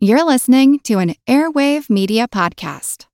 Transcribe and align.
You're 0.00 0.24
listening 0.24 0.78
to 0.84 1.00
an 1.00 1.16
Airwave 1.26 1.90
Media 1.90 2.28
Podcast. 2.28 3.06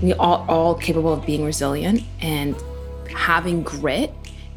We 0.00 0.12
are 0.12 0.46
all 0.48 0.76
capable 0.76 1.12
of 1.12 1.26
being 1.26 1.44
resilient 1.44 2.04
and 2.20 2.54
having 3.12 3.64
grit. 3.64 4.14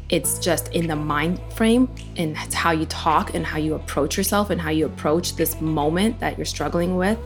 It's 0.08 0.38
just 0.38 0.68
in 0.68 0.86
the 0.86 0.94
mind 0.94 1.40
frame 1.52 1.92
and 2.16 2.36
it's 2.44 2.54
how 2.54 2.70
you 2.70 2.86
talk 2.86 3.34
and 3.34 3.44
how 3.44 3.58
you 3.58 3.74
approach 3.74 4.16
yourself 4.16 4.50
and 4.50 4.60
how 4.60 4.70
you 4.70 4.86
approach 4.86 5.34
this 5.34 5.60
moment 5.60 6.20
that 6.20 6.38
you're 6.38 6.44
struggling 6.44 6.94
with. 6.94 7.18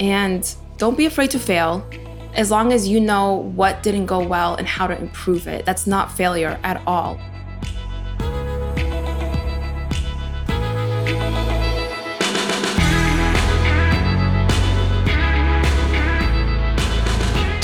And 0.00 0.52
don't 0.78 0.98
be 0.98 1.06
afraid 1.06 1.30
to 1.30 1.38
fail 1.38 1.88
as 2.34 2.50
long 2.50 2.72
as 2.72 2.88
you 2.88 3.00
know 3.00 3.34
what 3.54 3.84
didn't 3.84 4.06
go 4.06 4.20
well 4.20 4.56
and 4.56 4.66
how 4.66 4.88
to 4.88 4.98
improve 5.00 5.46
it. 5.46 5.64
That's 5.64 5.86
not 5.86 6.10
failure 6.10 6.58
at 6.64 6.82
all. 6.88 7.20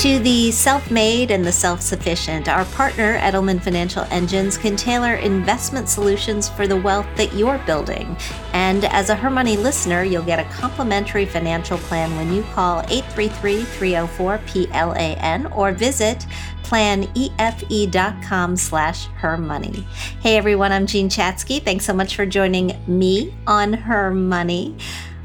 To 0.07 0.19
the 0.19 0.51
self 0.51 0.89
made 0.89 1.31
and 1.31 1.43
the 1.43 1.51
self 1.51 1.81
sufficient, 1.81 2.47
our 2.47 2.63
partner, 2.63 3.17
Edelman 3.17 3.61
Financial 3.61 4.03
Engines, 4.03 4.57
can 4.57 4.77
tailor 4.77 5.15
investment 5.15 5.89
solutions 5.89 6.47
for 6.47 6.65
the 6.65 6.77
wealth 6.77 7.05
that 7.17 7.33
you're 7.33 7.57
building. 7.65 8.15
And 8.53 8.85
as 8.85 9.09
a 9.09 9.15
Her 9.15 9.29
Money 9.29 9.57
listener, 9.57 10.03
you'll 10.03 10.23
get 10.23 10.39
a 10.39 10.49
complimentary 10.49 11.25
financial 11.25 11.77
plan 11.77 12.15
when 12.15 12.31
you 12.31 12.43
call 12.53 12.79
833 12.87 13.63
304 13.65 14.37
PLAN 14.47 15.47
or 15.47 15.73
visit 15.73 16.25
planefe.com 16.63 18.55
slash 18.55 19.07
her 19.07 19.37
money. 19.37 19.85
Hey 20.21 20.37
everyone, 20.37 20.71
I'm 20.71 20.87
Jean 20.87 21.09
Chatzky. 21.09 21.61
Thanks 21.61 21.83
so 21.83 21.91
much 21.93 22.15
for 22.15 22.25
joining 22.25 22.81
me 22.87 23.35
on 23.45 23.73
Her 23.73 24.11
Money. 24.11 24.77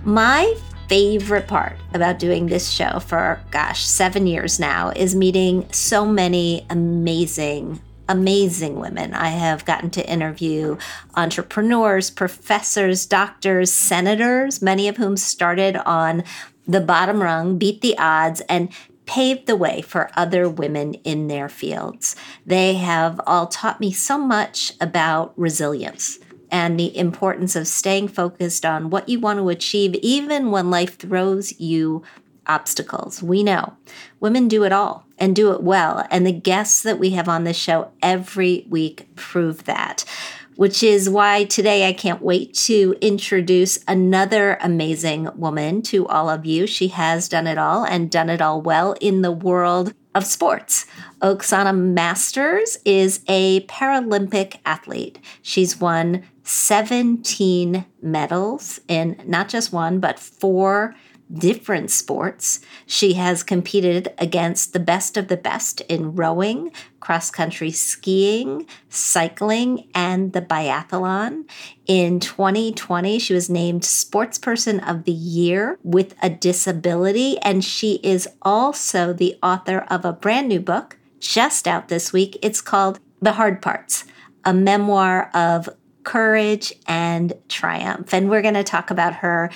My 0.02 0.56
favorite 0.92 1.48
part 1.48 1.78
about 1.94 2.18
doing 2.18 2.44
this 2.44 2.68
show 2.68 2.98
for, 2.98 3.40
gosh, 3.50 3.82
seven 3.82 4.26
years 4.26 4.60
now 4.60 4.90
is 4.90 5.14
meeting 5.14 5.66
so 5.72 6.04
many 6.04 6.66
amazing 6.68 7.80
amazing 8.10 8.78
women. 8.78 9.14
I 9.14 9.28
have 9.28 9.64
gotten 9.64 9.88
to 9.92 10.06
interview 10.06 10.76
entrepreneurs, 11.14 12.10
professors, 12.10 13.06
doctors, 13.06 13.72
senators, 13.72 14.60
many 14.60 14.86
of 14.86 14.98
whom 14.98 15.16
started 15.16 15.76
on 15.76 16.24
the 16.66 16.80
bottom 16.80 17.22
rung, 17.22 17.56
beat 17.56 17.80
the 17.80 17.96
odds, 17.96 18.42
and 18.42 18.68
paved 19.06 19.46
the 19.46 19.56
way 19.56 19.80
for 19.80 20.10
other 20.14 20.46
women 20.46 20.92
in 21.04 21.28
their 21.28 21.48
fields. 21.48 22.16
They 22.44 22.74
have 22.74 23.18
all 23.26 23.46
taught 23.46 23.80
me 23.80 23.92
so 23.92 24.18
much 24.18 24.74
about 24.78 25.32
resilience 25.38 26.18
and 26.52 26.78
the 26.78 26.96
importance 26.96 27.56
of 27.56 27.66
staying 27.66 28.08
focused 28.08 28.64
on 28.64 28.90
what 28.90 29.08
you 29.08 29.18
want 29.18 29.38
to 29.38 29.48
achieve, 29.48 29.94
even 29.96 30.50
when 30.50 30.70
life 30.70 30.98
throws 30.98 31.58
you 31.58 32.02
obstacles. 32.46 33.22
We 33.22 33.42
know 33.42 33.76
women 34.20 34.48
do 34.48 34.64
it 34.64 34.72
all 34.72 35.06
and 35.18 35.34
do 35.34 35.52
it 35.52 35.62
well. 35.62 36.06
And 36.10 36.26
the 36.26 36.32
guests 36.32 36.82
that 36.82 36.98
we 36.98 37.10
have 37.10 37.28
on 37.28 37.44
this 37.44 37.56
show 37.56 37.90
every 38.02 38.66
week 38.68 39.08
prove 39.16 39.64
that. 39.64 40.04
Which 40.56 40.82
is 40.82 41.08
why 41.08 41.44
today 41.44 41.88
I 41.88 41.94
can't 41.94 42.20
wait 42.20 42.52
to 42.66 42.94
introduce 43.00 43.78
another 43.88 44.58
amazing 44.60 45.30
woman 45.34 45.80
to 45.82 46.06
all 46.06 46.28
of 46.28 46.44
you. 46.44 46.66
She 46.66 46.88
has 46.88 47.26
done 47.26 47.46
it 47.46 47.56
all 47.56 47.84
and 47.86 48.10
done 48.10 48.28
it 48.28 48.42
all 48.42 48.60
well 48.60 48.94
in 49.00 49.22
the 49.22 49.32
world 49.32 49.94
of 50.14 50.26
sports. 50.26 50.84
Oksana 51.22 51.74
Masters 51.76 52.76
is 52.84 53.20
a 53.28 53.60
Paralympic 53.62 54.58
athlete. 54.66 55.18
She's 55.40 55.80
won 55.80 56.22
17 56.52 57.86
medals 58.02 58.78
in 58.86 59.18
not 59.24 59.48
just 59.48 59.72
one, 59.72 60.00
but 60.00 60.18
four 60.18 60.94
different 61.32 61.90
sports. 61.90 62.60
She 62.84 63.14
has 63.14 63.42
competed 63.42 64.12
against 64.18 64.74
the 64.74 64.78
best 64.78 65.16
of 65.16 65.28
the 65.28 65.38
best 65.38 65.80
in 65.82 66.14
rowing, 66.14 66.70
cross 67.00 67.30
country 67.30 67.70
skiing, 67.70 68.66
cycling, 68.90 69.88
and 69.94 70.34
the 70.34 70.42
biathlon. 70.42 71.48
In 71.86 72.20
2020, 72.20 73.18
she 73.18 73.32
was 73.32 73.48
named 73.48 73.80
Sportsperson 73.80 74.86
of 74.86 75.04
the 75.04 75.12
Year 75.12 75.78
with 75.82 76.14
a 76.22 76.28
Disability, 76.28 77.38
and 77.38 77.64
she 77.64 77.94
is 78.02 78.28
also 78.42 79.14
the 79.14 79.38
author 79.42 79.86
of 79.88 80.04
a 80.04 80.12
brand 80.12 80.48
new 80.48 80.60
book 80.60 80.98
just 81.18 81.66
out 81.66 81.88
this 81.88 82.12
week. 82.12 82.36
It's 82.42 82.60
called 82.60 83.00
The 83.22 83.32
Hard 83.32 83.62
Parts, 83.62 84.04
a 84.44 84.52
memoir 84.52 85.30
of 85.32 85.70
courage, 86.04 86.72
and 86.86 87.32
triumph. 87.48 88.12
And 88.12 88.28
we're 88.28 88.42
going 88.42 88.54
to 88.54 88.64
talk 88.64 88.90
about 88.90 89.14
her 89.16 89.50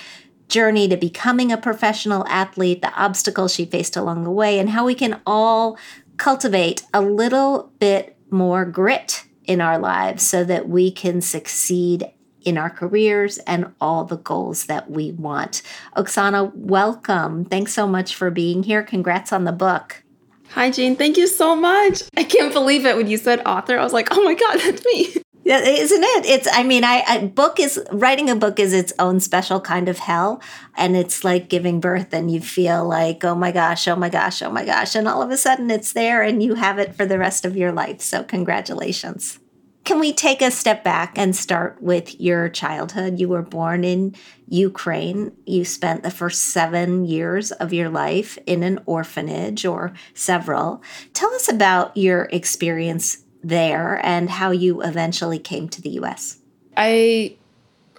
journey 0.47 0.87
to 0.87 0.97
becoming 0.97 1.51
a 1.51 1.57
professional 1.57 2.25
athlete, 2.27 2.81
the 2.81 2.93
obstacles 2.93 3.53
she 3.53 3.65
faced 3.65 3.97
along 3.97 4.23
the 4.23 4.31
way, 4.31 4.59
and 4.59 4.69
how 4.69 4.85
we 4.85 4.95
can 4.95 5.21
all 5.25 5.77
cultivate 6.17 6.83
a 6.93 7.01
little 7.01 7.71
bit 7.79 8.17
more 8.29 8.65
grit 8.65 9.25
in 9.45 9.61
our 9.61 9.77
lives 9.77 10.27
so 10.27 10.43
that 10.43 10.67
we 10.67 10.91
can 10.91 11.21
succeed 11.21 12.11
in 12.43 12.57
our 12.57 12.69
careers 12.69 13.39
and 13.39 13.73
all 13.81 14.05
the 14.05 14.17
goals 14.17 14.65
that 14.65 14.89
we 14.89 15.11
want. 15.11 15.61
Oksana, 15.95 16.53
welcome. 16.55 17.43
Thanks 17.43 17.73
so 17.73 17.87
much 17.87 18.15
for 18.15 18.31
being 18.31 18.63
here. 18.63 18.83
Congrats 18.83 19.33
on 19.33 19.43
the 19.43 19.51
book. 19.51 20.03
Hi, 20.51 20.71
Jean. 20.71 20.95
Thank 20.95 21.17
you 21.17 21.27
so 21.27 21.55
much. 21.55 22.03
I 22.15 22.23
can't 22.23 22.53
believe 22.53 22.85
it 22.85 22.95
when 22.95 23.07
you 23.07 23.17
said 23.17 23.41
author. 23.45 23.77
I 23.77 23.83
was 23.83 23.93
like, 23.93 24.07
oh 24.11 24.23
my 24.23 24.33
God, 24.33 24.59
that's 24.59 24.85
me. 24.85 25.15
Isn't 25.47 26.03
it? 26.03 26.25
It's. 26.25 26.47
I 26.51 26.63
mean, 26.63 26.83
I, 26.83 27.03
I 27.07 27.19
book 27.19 27.59
is 27.59 27.81
writing 27.91 28.29
a 28.29 28.35
book 28.35 28.59
is 28.59 28.73
its 28.73 28.91
own 28.99 29.21
special 29.21 29.61
kind 29.61 29.87
of 29.87 29.97
hell, 29.97 30.41
and 30.75 30.97
it's 30.97 31.23
like 31.23 31.47
giving 31.47 31.79
birth, 31.79 32.13
and 32.13 32.29
you 32.29 32.41
feel 32.41 32.85
like, 32.85 33.23
oh 33.23 33.35
my 33.35 33.53
gosh, 33.53 33.87
oh 33.87 33.95
my 33.95 34.09
gosh, 34.09 34.41
oh 34.41 34.51
my 34.51 34.65
gosh, 34.65 34.93
and 34.95 35.07
all 35.07 35.21
of 35.21 35.31
a 35.31 35.37
sudden 35.37 35.71
it's 35.71 35.93
there, 35.93 36.21
and 36.21 36.43
you 36.43 36.55
have 36.55 36.79
it 36.79 36.95
for 36.95 37.05
the 37.05 37.17
rest 37.17 37.45
of 37.45 37.55
your 37.55 37.71
life. 37.71 38.01
So 38.01 38.23
congratulations. 38.23 39.39
Can 39.85 40.01
we 40.01 40.11
take 40.11 40.41
a 40.41 40.51
step 40.51 40.83
back 40.83 41.17
and 41.17 41.33
start 41.33 41.81
with 41.81 42.19
your 42.19 42.49
childhood? 42.49 43.21
You 43.21 43.29
were 43.29 43.41
born 43.41 43.85
in 43.85 44.15
Ukraine. 44.49 45.31
You 45.45 45.63
spent 45.63 46.03
the 46.03 46.11
first 46.11 46.41
seven 46.41 47.05
years 47.05 47.53
of 47.53 47.71
your 47.71 47.87
life 47.87 48.37
in 48.45 48.63
an 48.63 48.81
orphanage 48.85 49.65
or 49.65 49.93
several. 50.13 50.83
Tell 51.13 51.33
us 51.33 51.47
about 51.47 51.95
your 51.95 52.27
experience 52.33 53.23
there 53.43 53.99
and 54.03 54.29
how 54.29 54.51
you 54.51 54.81
eventually 54.81 55.39
came 55.39 55.69
to 55.69 55.81
the 55.81 55.89
US. 56.01 56.37
I 56.75 57.35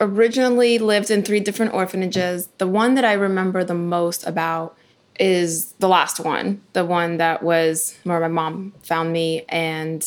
originally 0.01 0.79
lived 0.79 1.11
in 1.11 1.23
three 1.23 1.41
different 1.41 1.75
orphanages. 1.75 2.49
The 2.59 2.67
one 2.67 2.95
that 2.95 3.05
I 3.05 3.15
remember 3.15 3.65
the 3.65 3.75
most 3.75 4.27
about 4.27 4.77
is 5.19 5.73
the 5.81 5.89
last 5.89 6.21
one, 6.21 6.61
the 6.73 6.85
one 6.85 7.17
that 7.17 7.43
was 7.43 7.97
where 8.05 8.21
my 8.21 8.29
mom 8.29 8.73
found 8.83 9.13
me. 9.13 9.45
And 9.49 10.07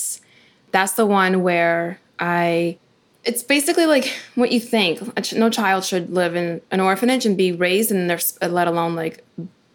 that's 0.71 0.93
the 0.93 1.05
one 1.05 1.43
where 1.43 1.99
I, 2.19 2.77
it's 3.25 3.43
basically 3.43 3.85
like 3.85 4.13
what 4.35 4.51
you 4.51 4.59
think. 4.59 5.33
No 5.33 5.49
child 5.49 5.83
should 5.83 6.11
live 6.11 6.35
in 6.35 6.61
an 6.71 6.79
orphanage 6.79 7.25
and 7.25 7.37
be 7.37 7.51
raised 7.51 7.91
in 7.91 8.07
their, 8.07 8.19
let 8.41 8.67
alone 8.67 8.95
like 8.95 9.25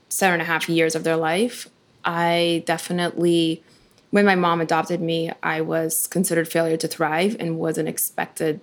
seven 0.08 0.34
and 0.34 0.42
a 0.42 0.46
half 0.46 0.68
years 0.68 0.94
of 0.94 1.04
their 1.04 1.16
life. 1.16 1.68
I 2.04 2.62
definitely 2.66 3.62
when 4.16 4.24
my 4.24 4.34
mom 4.34 4.62
adopted 4.62 4.98
me, 4.98 5.30
I 5.42 5.60
was 5.60 6.06
considered 6.06 6.48
failure 6.48 6.78
to 6.78 6.88
thrive 6.88 7.36
and 7.38 7.58
wasn't 7.58 7.86
expected 7.86 8.62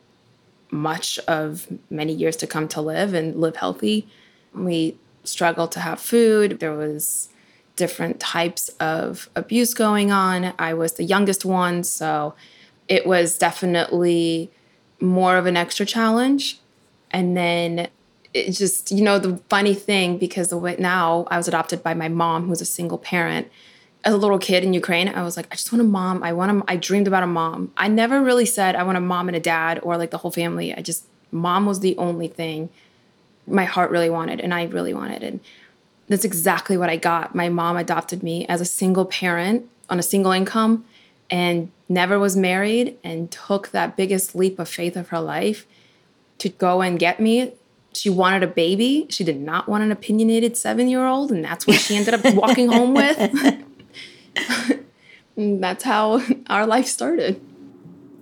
much 0.72 1.19
of 1.28 1.68
many 1.91 2.12
years 2.12 2.36
to 2.38 2.47
come 2.47 2.68
to 2.69 2.81
live 2.81 3.14
and 3.14 3.40
live 3.40 3.58
healthy. 3.58 4.08
We 4.56 4.97
struggled 5.24 5.72
to 5.74 5.80
have 5.80 6.00
food. 6.00 6.59
There 6.59 6.74
was 6.74 7.30
different 7.75 8.19
types 8.19 8.69
of 8.80 9.30
abuse 9.36 9.75
going 9.75 10.12
on. 10.12 10.56
I 10.58 10.74
was 10.74 10.94
the 10.94 11.03
youngest 11.03 11.46
one, 11.46 11.84
so 11.84 12.34
it 12.88 13.06
was 13.06 13.38
definitely 13.38 14.50
more 15.00 15.38
of 15.38 15.46
an 15.46 15.56
extra 15.56 15.85
challenge. 15.85 16.62
And 17.12 17.38
then 17.38 17.90
it 18.34 18.53
just, 18.53 18.91
you 18.91 19.03
know, 19.03 19.20
the 19.20 19.38
funny 19.49 19.76
thing 19.76 20.17
because 20.17 20.52
now 20.52 21.28
I 21.29 21.38
was 21.38 21.47
adopted 21.47 21.84
by 21.84 21.94
my 21.94 22.09
mom, 22.09 22.47
who's 22.47 22.61
a 22.61 22.66
single 22.66 22.97
parent 22.97 23.52
as 24.03 24.14
a 24.14 24.17
little 24.17 24.40
kid 24.40 24.64
in 24.64 24.73
Ukraine, 24.73 25.08
I 25.08 25.23
was 25.23 25.38
like, 25.38 25.47
I 25.52 25.55
just 25.55 25.72
want 25.72 25.82
a 25.82 25.85
mom. 25.85 26.23
I 26.23 26.34
want 26.34 26.52
a, 26.52 26.72
I 26.72 26.76
dreamed 26.76 27.08
about 27.08 27.23
a 27.23 27.28
mom. 27.28 27.72
I 27.78 27.88
never 27.88 28.22
really 28.22 28.46
said 28.46 28.76
I 28.76 28.84
want 28.84 28.97
a 28.97 29.02
mom 29.02 29.29
and 29.29 29.35
a 29.35 29.40
dad 29.40 29.79
or 29.82 29.97
like 29.97 30.11
the 30.11 30.17
whole 30.17 30.32
family. 30.32 30.73
I 30.73 30.82
just, 30.82 31.05
mom 31.32 31.66
was 31.66 31.79
the 31.79 31.97
only 31.97 32.28
thing 32.28 32.70
my 33.47 33.66
heart 33.66 33.91
really 33.91 34.09
wanted 34.09 34.40
and 34.40 34.53
I 34.53 34.64
really 34.66 34.94
wanted. 34.94 35.23
And 35.23 35.40
that's 36.08 36.26
exactly 36.26 36.78
what 36.78 36.90
I 36.90 36.97
got. 36.97 37.34
My 37.34 37.50
mom 37.50 37.78
adopted 37.78 38.23
me 38.23 38.46
as 38.47 38.59
a 38.59 38.66
single 38.66 39.05
parent 39.05 39.70
on 39.90 40.00
a 40.00 40.03
single 40.03 40.32
income 40.32 40.85
and 41.29 41.72
never 41.88 42.20
was 42.20 42.35
married 42.35 42.97
and 43.03 43.32
took 43.32 43.70
that 43.70 43.96
biggest 43.96 44.35
leap 44.35 44.59
of 44.59 44.67
faith 44.67 44.97
of 44.97 45.09
her 45.09 45.20
life 45.20 45.66
to 46.40 46.49
go 46.49 46.82
and 46.82 46.99
get 46.99 47.20
me. 47.20 47.53
She 47.94 48.09
wanted 48.09 48.44
a 48.44 48.47
baby. 48.47 49.06
She 49.09 49.23
did 49.23 49.40
not 49.40 49.70
want 49.70 49.84
an 49.84 49.91
opinionated 49.91 50.58
seven 50.58 50.90
year 50.90 51.06
old. 51.06 51.32
And 51.32 51.44
that's 51.44 51.66
what 51.66 51.79
she 51.79 51.96
ended 51.96 52.14
up 52.14 52.35
walking 52.35 52.70
home 52.70 52.94
with. 52.94 53.62
that's 55.38 55.84
how 55.84 56.22
our 56.47 56.66
life 56.66 56.88
started. 56.88 57.41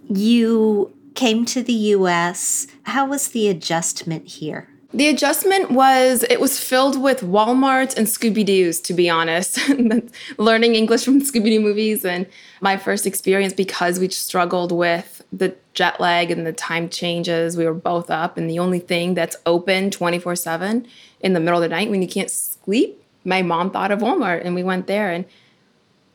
You 0.10 0.94
came 1.16 1.46
to 1.46 1.62
the 1.62 1.74
US, 1.74 2.68
how 2.84 3.08
was 3.08 3.30
the 3.30 3.48
adjustment 3.48 4.28
here? 4.28 4.68
The 4.94 5.08
adjustment 5.08 5.72
was 5.72 6.24
it 6.24 6.42
was 6.42 6.60
filled 6.60 7.02
with 7.02 7.22
Walmart 7.22 7.96
and 7.96 8.08
Scooby 8.08 8.46
Doo's, 8.46 8.82
to 8.82 8.94
be 8.94 9.10
honest. 9.10 9.58
Learning 10.38 10.76
English 10.76 11.06
from 11.06 11.22
Scooby 11.22 11.46
Doo 11.46 11.62
movies 11.62 12.04
and 12.04 12.28
my 12.60 12.76
first 12.76 13.08
experience 13.08 13.54
because 13.54 14.00
we 14.00 14.10
struggled 14.10 14.74
with 14.74 15.22
the 15.32 15.56
jet 15.74 16.02
lag 16.02 16.30
and 16.30 16.46
the 16.46 16.52
time 16.52 16.90
changes. 16.90 17.56
We 17.56 17.66
were 17.66 17.74
both 17.74 18.10
up, 18.10 18.38
and 18.38 18.50
the 18.50 18.60
only 18.60 18.80
thing 18.80 19.14
that's 19.14 19.38
open 19.46 19.92
24 19.92 20.36
7 20.36 20.86
in 21.22 21.34
the 21.34 21.40
middle 21.40 21.62
of 21.62 21.70
the 21.70 21.74
night 21.74 21.90
when 21.90 22.02
you 22.02 22.08
can't 22.08 22.30
sleep, 22.30 23.02
my 23.24 23.42
mom 23.42 23.72
thought 23.72 23.92
of 23.92 24.00
Walmart, 24.00 24.44
and 24.44 24.56
we 24.56 24.64
went 24.64 24.88
there. 24.88 25.10
And 25.10 25.24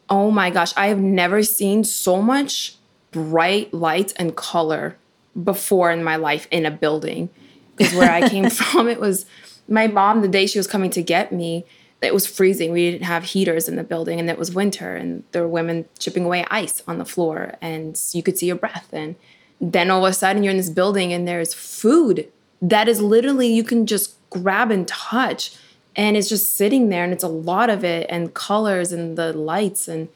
oh 0.09 0.31
my 0.31 0.51
gosh, 0.51 0.73
I 0.77 0.89
have 0.89 1.01
never 1.01 1.43
seen 1.43 1.85
so 1.85 2.23
much 2.23 2.77
bright 3.11 3.73
light 3.73 4.13
and 4.17 4.37
color 4.37 4.97
before 5.43 5.91
in 5.91 6.05
my 6.05 6.17
life 6.17 6.47
in 6.51 6.67
a 6.67 6.71
building 6.71 7.29
because 7.77 7.95
where 7.95 8.11
I 8.11 8.29
came 8.29 8.49
from, 8.51 8.89
it 8.89 9.01
was 9.01 9.27
my 9.69 9.87
mom, 9.87 10.23
the 10.23 10.29
day 10.29 10.47
she 10.47 10.59
was 10.59 10.67
coming 10.67 10.91
to 10.91 11.03
get 11.03 11.33
me, 11.33 11.65
it 12.03 12.15
was 12.15 12.27
freezing. 12.27 12.73
We 12.73 12.91
didn't 12.91 13.07
have 13.07 13.25
heaters 13.25 13.69
in 13.69 13.77
the 13.77 13.83
building 13.83 14.21
and 14.21 14.31
it 14.31 14.39
was 14.39 14.55
winter 14.55 14.95
and 14.95 15.25
there 15.33 15.43
were 15.43 15.49
women 15.49 15.87
chipping 15.99 16.25
away 16.25 16.45
ice 16.51 16.83
on 16.87 16.99
the 16.99 17.05
floor 17.05 17.55
and 17.61 18.01
you 18.13 18.23
could 18.23 18.39
see 18.39 18.47
your 18.47 18.57
breath. 18.57 18.89
And 18.93 19.17
then 19.61 19.91
all 19.91 20.05
of 20.05 20.11
a 20.11 20.15
sudden 20.15 20.45
you're 20.45 20.53
in 20.53 20.57
this 20.57 20.71
building 20.71 21.13
and 21.13 21.27
there's 21.27 21.53
food 21.53 22.31
that 22.63 22.89
is 22.89 23.01
literally 23.01 23.49
you 23.49 23.65
can 23.65 23.87
just 23.87 24.17
grab 24.31 24.71
and 24.71 24.87
touch 24.87 25.57
and 25.97 26.17
it's 26.17 26.29
just 26.29 26.55
sitting 26.55 26.91
there 26.91 27.03
and 27.03 27.13
it's 27.13 27.25
a 27.25 27.29
lot 27.29 27.71
of 27.71 27.85
it 27.85 28.07
and 28.09 28.35
colors 28.35 28.93
and 28.93 29.19
the 29.19 29.33
lights 29.33 29.89
and 29.89 30.09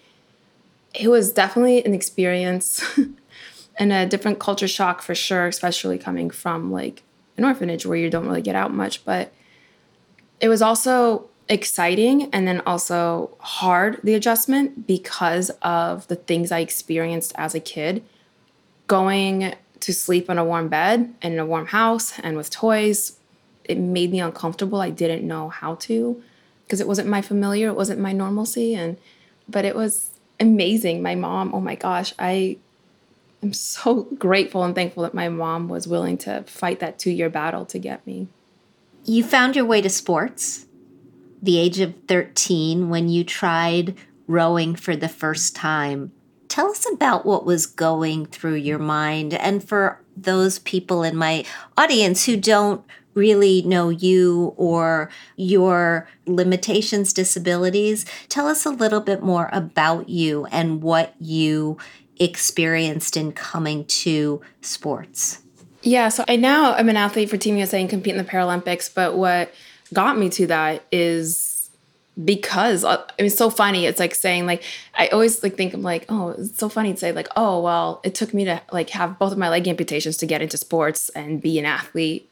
it 0.95 1.09
was 1.09 1.33
definitely 1.33 1.85
an 1.85 1.95
experience 1.95 2.83
and 3.79 3.93
a 3.93 4.07
different 4.07 4.39
culture 4.39 4.69
shock 4.69 5.03
for 5.03 5.15
sure 5.15 5.47
especially 5.47 5.99
coming 5.99 6.31
from 6.31 6.71
like 6.71 7.03
an 7.41 7.47
orphanage 7.47 7.87
where 7.87 7.97
you 7.97 8.11
don't 8.11 8.27
really 8.27 8.43
get 8.43 8.55
out 8.55 8.73
much. 8.73 9.05
But 9.05 9.33
it 10.41 10.49
was 10.49 10.61
also 10.61 11.29
exciting 11.49 12.29
and 12.35 12.47
then 12.47 12.61
also 12.67 13.35
hard, 13.41 13.99
the 14.05 14.15
adjustment, 14.15 14.87
because 14.87 15.51
of 15.63 16.07
the 16.09 16.17
things 16.17 16.53
I 16.53 16.61
experienced 16.61 17.33
as 17.37 17.55
a 17.55 17.61
kid. 17.61 18.05
Going 18.87 19.55
to 19.81 19.95
sleep 19.95 20.29
in 20.29 20.37
a 20.37 20.45
warm 20.45 20.69
bed 20.69 21.15
and 21.23 21.35
in 21.35 21.41
a 21.41 21.47
warm 21.47 21.67
house 21.67 22.19
and 22.19 22.37
with 22.37 22.51
toys, 22.51 23.19
it 23.65 23.79
made 23.79 24.11
me 24.11 24.21
uncomfortable. 24.21 24.81
I 24.81 24.91
didn't 24.91 25.27
know 25.27 25.49
how 25.49 25.77
to 25.77 26.23
because 26.65 26.81
it 26.81 26.89
wasn't 26.89 27.09
my 27.09 27.23
familiar, 27.23 27.69
it 27.69 27.77
wasn't 27.77 28.01
my 28.01 28.13
normalcy. 28.13 28.75
And 28.75 28.97
but 29.49 29.65
it 29.65 29.75
was 29.75 30.11
amazing. 30.39 31.03
My 31.03 31.15
mom, 31.15 31.55
oh 31.55 31.61
my 31.61 31.75
gosh, 31.75 32.15
I 32.19 32.59
I'm 33.43 33.53
so 33.53 34.03
grateful 34.19 34.65
and 34.65 34.75
thankful 34.75 35.03
that 35.05 35.15
my 35.15 35.29
mom 35.29 35.69
was 35.69 35.89
willing 35.89 36.19
to 36.19 36.43
fight 36.45 36.81
that 36.81 36.99
two 36.99 37.11
year 37.11 37.31
battle 37.31 37.65
to 37.67 37.79
get 37.79 38.07
me. 38.07 38.29
You 39.05 39.25
found 39.25 39.57
your 39.57 39.65
way 39.65 39.81
to 39.81 39.89
sports 39.89 40.67
the 41.43 41.59
age 41.59 41.81
of 41.81 41.95
13 42.07 42.91
when 42.91 43.09
you 43.09 43.25
tried 43.25 43.97
rowing 44.27 44.77
for 44.77 44.95
the 44.95 45.09
first 45.09 45.57
time. 45.57 46.13
Tell 46.49 46.71
us 46.71 46.87
about 46.93 47.25
what 47.25 47.47
was 47.47 47.67
going 47.67 48.27
through 48.27 48.57
your 48.57 48.79
mind. 48.79 49.33
And 49.35 49.67
for 49.67 50.01
those 50.17 50.59
people 50.59 51.03
in 51.03 51.17
my 51.17 51.45
audience 51.79 52.27
who 52.27 52.37
don't 52.37 52.85
really 53.21 53.63
know 53.63 53.91
you 53.91 54.55
or 54.57 55.11
your 55.37 56.09
limitations, 56.27 57.13
disabilities, 57.13 58.07
tell 58.29 58.49
us 58.49 58.65
a 58.65 58.71
little 58.71 59.01
bit 59.01 59.23
more 59.23 59.51
about 59.53 60.09
you 60.09 60.47
and 60.47 60.83
what 60.83 61.15
you 61.21 61.77
experienced 62.19 63.17
in 63.17 63.33
coming 63.33 63.85
to 63.85 64.41
sports? 64.63 65.43
Yeah, 65.83 66.09
so 66.09 66.25
I 66.29 66.37
now 66.37 66.75
I'm 66.75 66.89
an 66.89 66.97
athlete 66.97 67.31
for 67.31 67.37
Team 67.37 67.57
USA 67.57 67.81
and 67.81 67.89
compete 67.89 68.15
in 68.15 68.19
the 68.19 68.31
Paralympics, 68.31 68.93
but 68.93 69.17
what 69.17 69.53
got 69.93 70.19
me 70.19 70.29
to 70.31 70.47
that 70.49 70.85
is 70.93 71.71
because 72.23 72.85
uh, 72.85 72.97
I 72.97 73.23
mean, 73.23 73.27
it's 73.27 73.37
so 73.37 73.51
funny. 73.51 73.87
It's 73.87 73.99
like 73.99 74.15
saying 74.15 74.47
like 74.47 74.63
I 74.95 75.09
always 75.09 75.43
like 75.43 75.57
think 75.57 75.73
I'm 75.73 75.83
like, 75.83 76.05
oh, 76.09 76.31
it's 76.31 76.59
so 76.59 76.69
funny 76.69 76.93
to 76.93 76.99
say 76.99 77.13
like, 77.13 77.29
oh, 77.37 77.63
well, 77.63 78.01
it 78.05 78.15
took 78.15 78.35
me 78.35 78.45
to 78.45 78.61
like 78.73 78.91
have 78.91 79.19
both 79.19 79.33
of 79.33 79.39
my 79.39 79.49
leg 79.49 79.67
amputations 79.67 80.17
to 80.19 80.27
get 80.27 80.43
into 80.43 80.57
sports 80.57 81.09
and 81.11 81.41
be 81.41 81.59
an 81.59 81.65
athlete. 81.65 82.30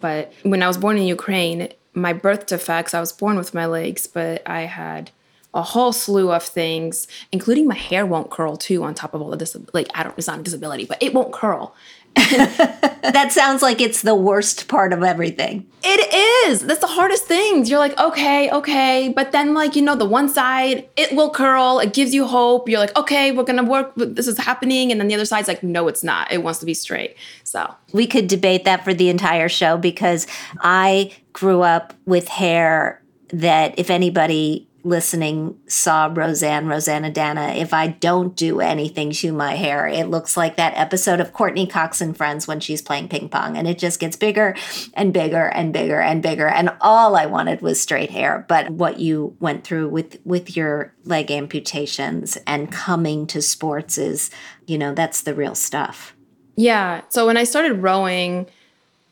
But 0.00 0.32
when 0.42 0.62
I 0.62 0.68
was 0.68 0.76
born 0.76 0.98
in 0.98 1.04
Ukraine, 1.04 1.68
my 1.94 2.12
birth 2.12 2.46
defects, 2.46 2.94
I 2.94 3.00
was 3.00 3.12
born 3.12 3.36
with 3.36 3.54
my 3.54 3.66
legs, 3.66 4.06
but 4.06 4.42
I 4.46 4.62
had 4.62 5.10
a 5.54 5.62
whole 5.62 5.92
slew 5.92 6.30
of 6.30 6.42
things, 6.42 7.08
including 7.32 7.66
my 7.66 7.74
hair 7.74 8.04
won't 8.04 8.30
curl 8.30 8.56
too. 8.56 8.84
On 8.84 8.94
top 8.94 9.14
of 9.14 9.22
all 9.22 9.30
the 9.30 9.38
dis- 9.38 9.56
like, 9.72 9.88
I 9.94 10.02
don't. 10.02 10.16
It's 10.18 10.26
not 10.26 10.40
a 10.40 10.42
disability, 10.42 10.84
but 10.84 11.02
it 11.02 11.14
won't 11.14 11.32
curl. 11.32 11.74
that 12.16 13.28
sounds 13.30 13.60
like 13.60 13.80
it's 13.80 14.00
the 14.00 14.14
worst 14.14 14.68
part 14.68 14.94
of 14.94 15.02
everything. 15.02 15.66
It 15.82 16.48
is. 16.48 16.60
That's 16.60 16.80
the 16.80 16.86
hardest 16.86 17.24
things. 17.24 17.68
You're 17.68 17.78
like, 17.78 17.98
okay, 18.00 18.50
okay. 18.50 19.12
But 19.14 19.32
then, 19.32 19.52
like, 19.52 19.76
you 19.76 19.82
know, 19.82 19.94
the 19.94 20.06
one 20.06 20.30
side, 20.30 20.88
it 20.96 21.14
will 21.14 21.30
curl. 21.30 21.78
It 21.78 21.92
gives 21.92 22.14
you 22.14 22.26
hope. 22.26 22.70
You're 22.70 22.80
like, 22.80 22.96
okay, 22.96 23.32
we're 23.32 23.44
going 23.44 23.62
to 23.62 23.70
work. 23.70 23.92
This 23.96 24.26
is 24.26 24.38
happening. 24.38 24.90
And 24.90 24.98
then 24.98 25.08
the 25.08 25.14
other 25.14 25.26
side's 25.26 25.46
like, 25.46 25.62
no, 25.62 25.88
it's 25.88 26.02
not. 26.02 26.32
It 26.32 26.42
wants 26.42 26.58
to 26.60 26.66
be 26.66 26.74
straight. 26.74 27.16
So 27.44 27.74
we 27.92 28.06
could 28.06 28.28
debate 28.28 28.64
that 28.64 28.82
for 28.82 28.94
the 28.94 29.10
entire 29.10 29.50
show 29.50 29.76
because 29.76 30.26
I 30.60 31.12
grew 31.34 31.60
up 31.60 31.92
with 32.06 32.28
hair 32.28 33.02
that 33.28 33.78
if 33.78 33.90
anybody 33.90 34.65
listening 34.86 35.58
saw 35.66 36.10
Roseanne, 36.12 36.68
Rosanna 36.68 37.10
Dana. 37.10 37.48
if 37.48 37.74
I 37.74 37.88
don't 37.88 38.36
do 38.36 38.60
anything 38.60 39.10
to 39.10 39.32
my 39.32 39.56
hair, 39.56 39.88
it 39.88 40.08
looks 40.08 40.36
like 40.36 40.56
that 40.56 40.76
episode 40.76 41.20
of 41.20 41.32
Courteney 41.32 41.66
Cox 41.66 42.00
and 42.00 42.16
Friends 42.16 42.46
when 42.46 42.60
she's 42.60 42.80
playing 42.80 43.08
ping 43.08 43.28
pong. 43.28 43.56
And 43.56 43.66
it 43.66 43.78
just 43.78 43.98
gets 43.98 44.16
bigger 44.16 44.54
and 44.94 45.12
bigger 45.12 45.48
and 45.48 45.72
bigger 45.72 46.00
and 46.00 46.22
bigger. 46.22 46.46
And 46.46 46.70
all 46.80 47.16
I 47.16 47.26
wanted 47.26 47.62
was 47.62 47.80
straight 47.80 48.10
hair. 48.10 48.46
But 48.48 48.70
what 48.70 49.00
you 49.00 49.36
went 49.40 49.64
through 49.64 49.88
with, 49.88 50.20
with 50.24 50.56
your 50.56 50.94
leg 51.04 51.30
amputations 51.30 52.38
and 52.46 52.70
coming 52.70 53.26
to 53.26 53.42
sports 53.42 53.98
is, 53.98 54.30
you 54.66 54.78
know, 54.78 54.94
that's 54.94 55.22
the 55.22 55.34
real 55.34 55.56
stuff. 55.56 56.14
Yeah. 56.56 57.02
So 57.08 57.26
when 57.26 57.36
I 57.36 57.44
started 57.44 57.82
rowing, 57.82 58.46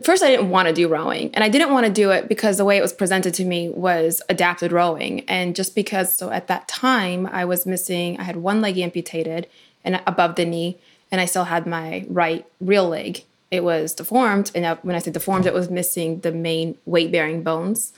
first 0.05 0.23
I 0.23 0.29
didn't 0.29 0.51
want 0.51 0.69
to 0.69 0.75
do 0.75 0.89
rowing 0.89 1.31
and 1.35 1.43
I 1.43 1.49
didn't 1.49 1.73
want 1.73 1.87
to 1.87 1.93
do 1.93 2.11
it 2.11 2.29
because 2.29 2.57
the 2.57 2.65
way 2.65 2.77
it 2.77 2.83
was 2.83 2.93
presented 2.93 3.35
to 3.35 3.45
me 3.45 3.69
was 3.69 4.23
adapted 4.29 4.73
rowing. 4.73 5.21
And 5.29 5.57
just 5.57 5.75
because 5.75 6.15
so 6.15 6.31
at 6.31 6.47
that 6.49 6.69
time 6.69 7.27
I 7.27 7.45
was 7.45 7.67
missing 7.67 8.19
I 8.19 8.25
had 8.25 8.37
one 8.37 8.61
leg 8.61 8.79
amputated 8.79 9.47
and 9.85 10.01
above 10.07 10.37
the 10.37 10.45
knee 10.45 10.79
and 11.11 11.21
I 11.21 11.25
still 11.27 11.45
had 11.45 11.67
my 11.67 12.05
right 12.09 12.47
real 12.61 12.89
leg. 12.89 13.25
It 13.51 13.65
was 13.65 13.95
deformed 13.95 14.51
and 14.55 14.79
when 14.83 14.97
I 14.97 14.99
say 14.99 15.11
deformed 15.11 15.47
it 15.47 15.55
was 15.55 15.71
missing 15.71 16.21
the 16.21 16.33
main 16.33 16.77
weight 16.87 17.11
bearing 17.11 17.43
bones. 17.43 17.93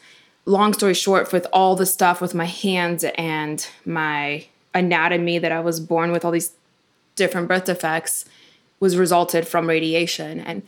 Long 0.44 0.72
story 0.74 0.94
short 0.94 1.32
with 1.32 1.46
all 1.52 1.76
the 1.76 1.86
stuff 1.86 2.20
with 2.20 2.34
my 2.34 2.44
hands 2.44 3.04
and 3.16 3.66
my 3.84 4.46
anatomy 4.74 5.38
that 5.38 5.50
I 5.50 5.60
was 5.60 5.80
born 5.80 6.12
with 6.12 6.24
all 6.24 6.30
these 6.30 6.52
different 7.16 7.48
birth 7.48 7.64
defects 7.64 8.26
was 8.78 8.96
resulted 8.96 9.48
from 9.48 9.68
radiation. 9.68 10.38
And 10.38 10.62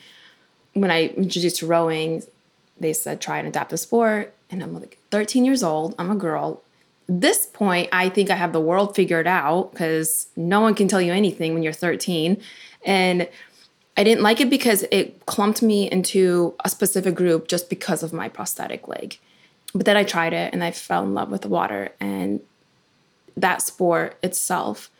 when 0.81 0.91
I 0.91 1.09
introduced 1.09 1.63
rowing, 1.63 2.23
they 2.79 2.93
said 2.93 3.21
try 3.21 3.39
and 3.39 3.49
adapt 3.49 3.71
the 3.71 3.77
sport. 3.77 4.35
And 4.51 4.63
I'm 4.63 4.75
like 4.75 4.99
13 5.11 5.45
years 5.45 5.63
old, 5.63 5.95
I'm 5.99 6.11
a 6.11 6.17
girl. 6.17 6.63
This 7.09 7.47
point, 7.47 7.89
I 7.93 8.09
think 8.09 8.31
I 8.31 8.35
have 8.35 8.53
the 8.53 8.61
world 8.61 8.95
figured 8.95 9.27
out 9.27 9.73
because 9.73 10.29
no 10.37 10.61
one 10.61 10.75
can 10.75 10.89
tell 10.89 11.01
you 11.01 11.13
anything 11.13 11.55
when 11.55 11.63
you're 11.63 11.73
13. 11.73 12.41
And 12.85 13.29
I 13.97 14.05
didn't 14.05 14.23
like 14.23 14.41
it 14.41 14.51
because 14.51 14.85
it 14.91 15.27
clumped 15.27 15.63
me 15.63 15.91
into 15.91 16.55
a 16.65 16.69
specific 16.69 17.15
group 17.15 17.49
just 17.49 17.69
because 17.69 18.03
of 18.03 18.13
my 18.13 18.29
prosthetic 18.29 18.87
leg. 18.89 19.19
But 19.75 19.87
then 19.87 19.97
I 19.97 20.05
tried 20.05 20.33
it 20.33 20.53
and 20.53 20.63
I 20.63 20.71
fell 20.71 21.03
in 21.03 21.15
love 21.15 21.31
with 21.31 21.43
the 21.43 21.49
water 21.49 21.91
and 21.99 22.41
that 23.37 23.63
sport 23.63 24.17
itself 24.23 24.91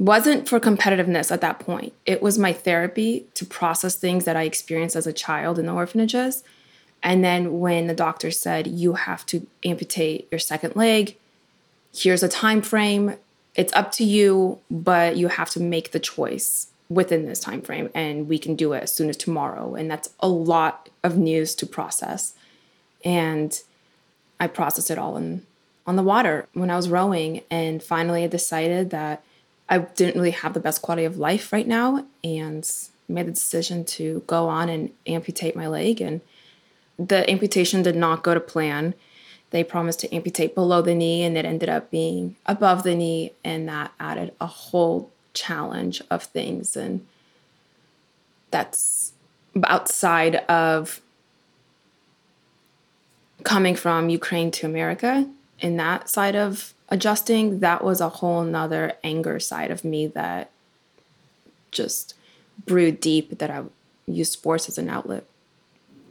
wasn't 0.00 0.48
for 0.48 0.58
competitiveness 0.58 1.30
at 1.30 1.42
that 1.42 1.58
point. 1.60 1.92
It 2.06 2.22
was 2.22 2.38
my 2.38 2.54
therapy 2.54 3.26
to 3.34 3.44
process 3.44 3.94
things 3.94 4.24
that 4.24 4.34
I 4.34 4.44
experienced 4.44 4.96
as 4.96 5.06
a 5.06 5.12
child 5.12 5.58
in 5.58 5.66
the 5.66 5.72
orphanages. 5.72 6.42
And 7.02 7.22
then 7.22 7.60
when 7.60 7.86
the 7.86 7.94
doctor 7.94 8.30
said 8.30 8.66
you 8.66 8.94
have 8.94 9.26
to 9.26 9.46
amputate 9.62 10.26
your 10.30 10.38
second 10.38 10.74
leg, 10.74 11.16
here's 11.94 12.22
a 12.22 12.28
time 12.28 12.62
frame. 12.62 13.16
It's 13.54 13.74
up 13.74 13.92
to 13.92 14.04
you, 14.04 14.60
but 14.70 15.18
you 15.18 15.28
have 15.28 15.50
to 15.50 15.60
make 15.60 15.92
the 15.92 16.00
choice 16.00 16.68
within 16.88 17.26
this 17.26 17.40
time 17.40 17.60
frame 17.60 17.90
and 17.94 18.26
we 18.26 18.38
can 18.38 18.56
do 18.56 18.72
it 18.72 18.84
as 18.84 18.92
soon 18.94 19.10
as 19.10 19.18
tomorrow. 19.18 19.74
And 19.74 19.90
that's 19.90 20.08
a 20.20 20.28
lot 20.28 20.88
of 21.04 21.18
news 21.18 21.54
to 21.56 21.66
process. 21.66 22.32
And 23.04 23.60
I 24.40 24.46
processed 24.46 24.90
it 24.90 24.98
all 24.98 25.18
in 25.18 25.44
on 25.86 25.96
the 25.96 26.02
water 26.02 26.48
when 26.54 26.70
I 26.70 26.76
was 26.76 26.88
rowing 26.88 27.42
and 27.50 27.82
finally 27.82 28.24
I 28.24 28.28
decided 28.28 28.90
that 28.90 29.22
I 29.70 29.78
didn't 29.78 30.16
really 30.16 30.32
have 30.32 30.52
the 30.52 30.60
best 30.60 30.82
quality 30.82 31.04
of 31.04 31.16
life 31.16 31.52
right 31.52 31.66
now 31.66 32.04
and 32.24 32.68
made 33.08 33.26
the 33.26 33.32
decision 33.32 33.84
to 33.84 34.24
go 34.26 34.48
on 34.48 34.68
and 34.68 34.90
amputate 35.06 35.54
my 35.54 35.68
leg. 35.68 36.00
And 36.00 36.20
the 36.98 37.28
amputation 37.30 37.82
did 37.82 37.94
not 37.94 38.24
go 38.24 38.34
to 38.34 38.40
plan. 38.40 38.94
They 39.50 39.62
promised 39.62 40.00
to 40.00 40.14
amputate 40.14 40.54
below 40.54 40.82
the 40.82 40.94
knee, 40.94 41.22
and 41.22 41.36
it 41.36 41.44
ended 41.44 41.68
up 41.68 41.90
being 41.90 42.36
above 42.46 42.82
the 42.82 42.94
knee, 42.94 43.32
and 43.42 43.68
that 43.68 43.92
added 43.98 44.32
a 44.40 44.46
whole 44.46 45.10
challenge 45.34 46.02
of 46.10 46.24
things. 46.24 46.76
And 46.76 47.06
that's 48.50 49.12
outside 49.64 50.36
of 50.48 51.00
coming 53.42 53.74
from 53.74 54.08
Ukraine 54.08 54.50
to 54.52 54.66
America 54.66 55.28
in 55.60 55.76
that 55.76 56.08
side 56.08 56.36
of 56.36 56.74
adjusting, 56.88 57.60
that 57.60 57.84
was 57.84 58.00
a 58.00 58.08
whole 58.08 58.42
nother 58.42 58.94
anger 59.04 59.38
side 59.38 59.70
of 59.70 59.84
me 59.84 60.06
that 60.08 60.50
just 61.70 62.14
brewed 62.66 63.00
deep 63.00 63.38
that 63.38 63.50
I 63.50 63.62
used 64.06 64.32
sports 64.32 64.68
as 64.68 64.78
an 64.78 64.88
outlet. 64.88 65.24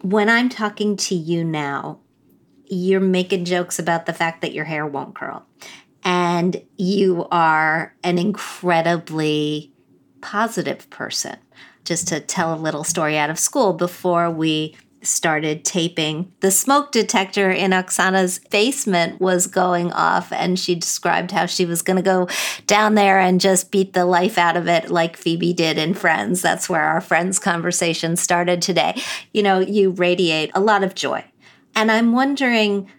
When 0.01 0.29
I'm 0.29 0.49
talking 0.49 0.95
to 0.97 1.15
you 1.15 1.43
now, 1.43 1.99
you're 2.67 3.01
making 3.01 3.45
jokes 3.45 3.79
about 3.79 4.05
the 4.05 4.13
fact 4.13 4.41
that 4.41 4.53
your 4.53 4.65
hair 4.65 4.85
won't 4.85 5.15
curl. 5.15 5.45
And 6.03 6.61
you 6.77 7.27
are 7.29 7.93
an 8.03 8.17
incredibly 8.17 9.71
positive 10.21 10.89
person. 10.89 11.37
Just 11.83 12.07
to 12.09 12.19
tell 12.19 12.53
a 12.53 12.55
little 12.55 12.83
story 12.83 13.17
out 13.17 13.29
of 13.29 13.39
school, 13.39 13.73
before 13.73 14.29
we 14.29 14.77
started 15.01 15.63
taping, 15.63 16.31
the 16.41 16.51
smoke 16.51 16.91
detector 16.91 17.49
in 17.49 17.71
Oksana's 17.71 18.39
basement 18.49 19.19
was 19.21 19.47
going 19.47 19.91
off, 19.93 20.31
and 20.31 20.59
she 20.59 20.75
described 20.75 21.31
how 21.31 21.45
she 21.45 21.65
was 21.65 21.81
going 21.81 21.97
to 21.97 22.03
go 22.03 22.27
down 22.67 22.95
there 22.95 23.19
and 23.19 23.39
just 23.39 23.71
beat 23.71 23.93
the 23.93 24.05
life 24.05 24.37
out 24.37 24.57
of 24.57 24.67
it 24.67 24.89
like 24.89 25.17
Phoebe 25.17 25.53
did 25.53 25.77
in 25.77 25.93
Friends. 25.93 26.41
That's 26.41 26.69
where 26.69 26.83
our 26.83 27.01
Friends 27.01 27.39
conversation 27.39 28.15
started 28.15 28.61
today. 28.61 29.01
You 29.33 29.43
know, 29.43 29.59
you 29.59 29.91
radiate 29.91 30.51
a 30.53 30.59
lot 30.59 30.83
of 30.83 30.95
joy. 30.95 31.23
And 31.75 31.91
I'm 31.91 32.11
wondering 32.11 32.89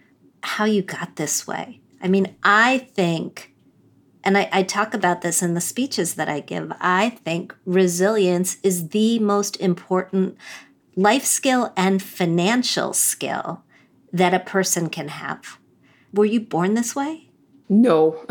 how 0.43 0.65
you 0.65 0.81
got 0.81 1.15
this 1.15 1.45
way. 1.45 1.81
I 2.01 2.07
mean, 2.07 2.35
I 2.43 2.79
think, 2.79 3.53
and 4.23 4.37
I, 4.37 4.49
I 4.51 4.63
talk 4.63 4.93
about 4.93 5.21
this 5.21 5.43
in 5.43 5.53
the 5.53 5.61
speeches 5.61 6.15
that 6.15 6.29
I 6.29 6.39
give, 6.39 6.71
I 6.79 7.09
think 7.09 7.55
resilience 7.65 8.57
is 8.63 8.89
the 8.89 9.19
most 9.19 9.55
important 9.57 10.37
life 10.95 11.25
skill 11.25 11.71
and 11.75 12.01
financial 12.01 12.93
skill 12.93 13.63
that 14.11 14.33
a 14.33 14.39
person 14.39 14.89
can 14.89 15.07
have. 15.07 15.57
Were 16.13 16.25
you 16.25 16.41
born 16.41 16.73
this 16.73 16.95
way? 16.95 17.29
No. 17.69 18.25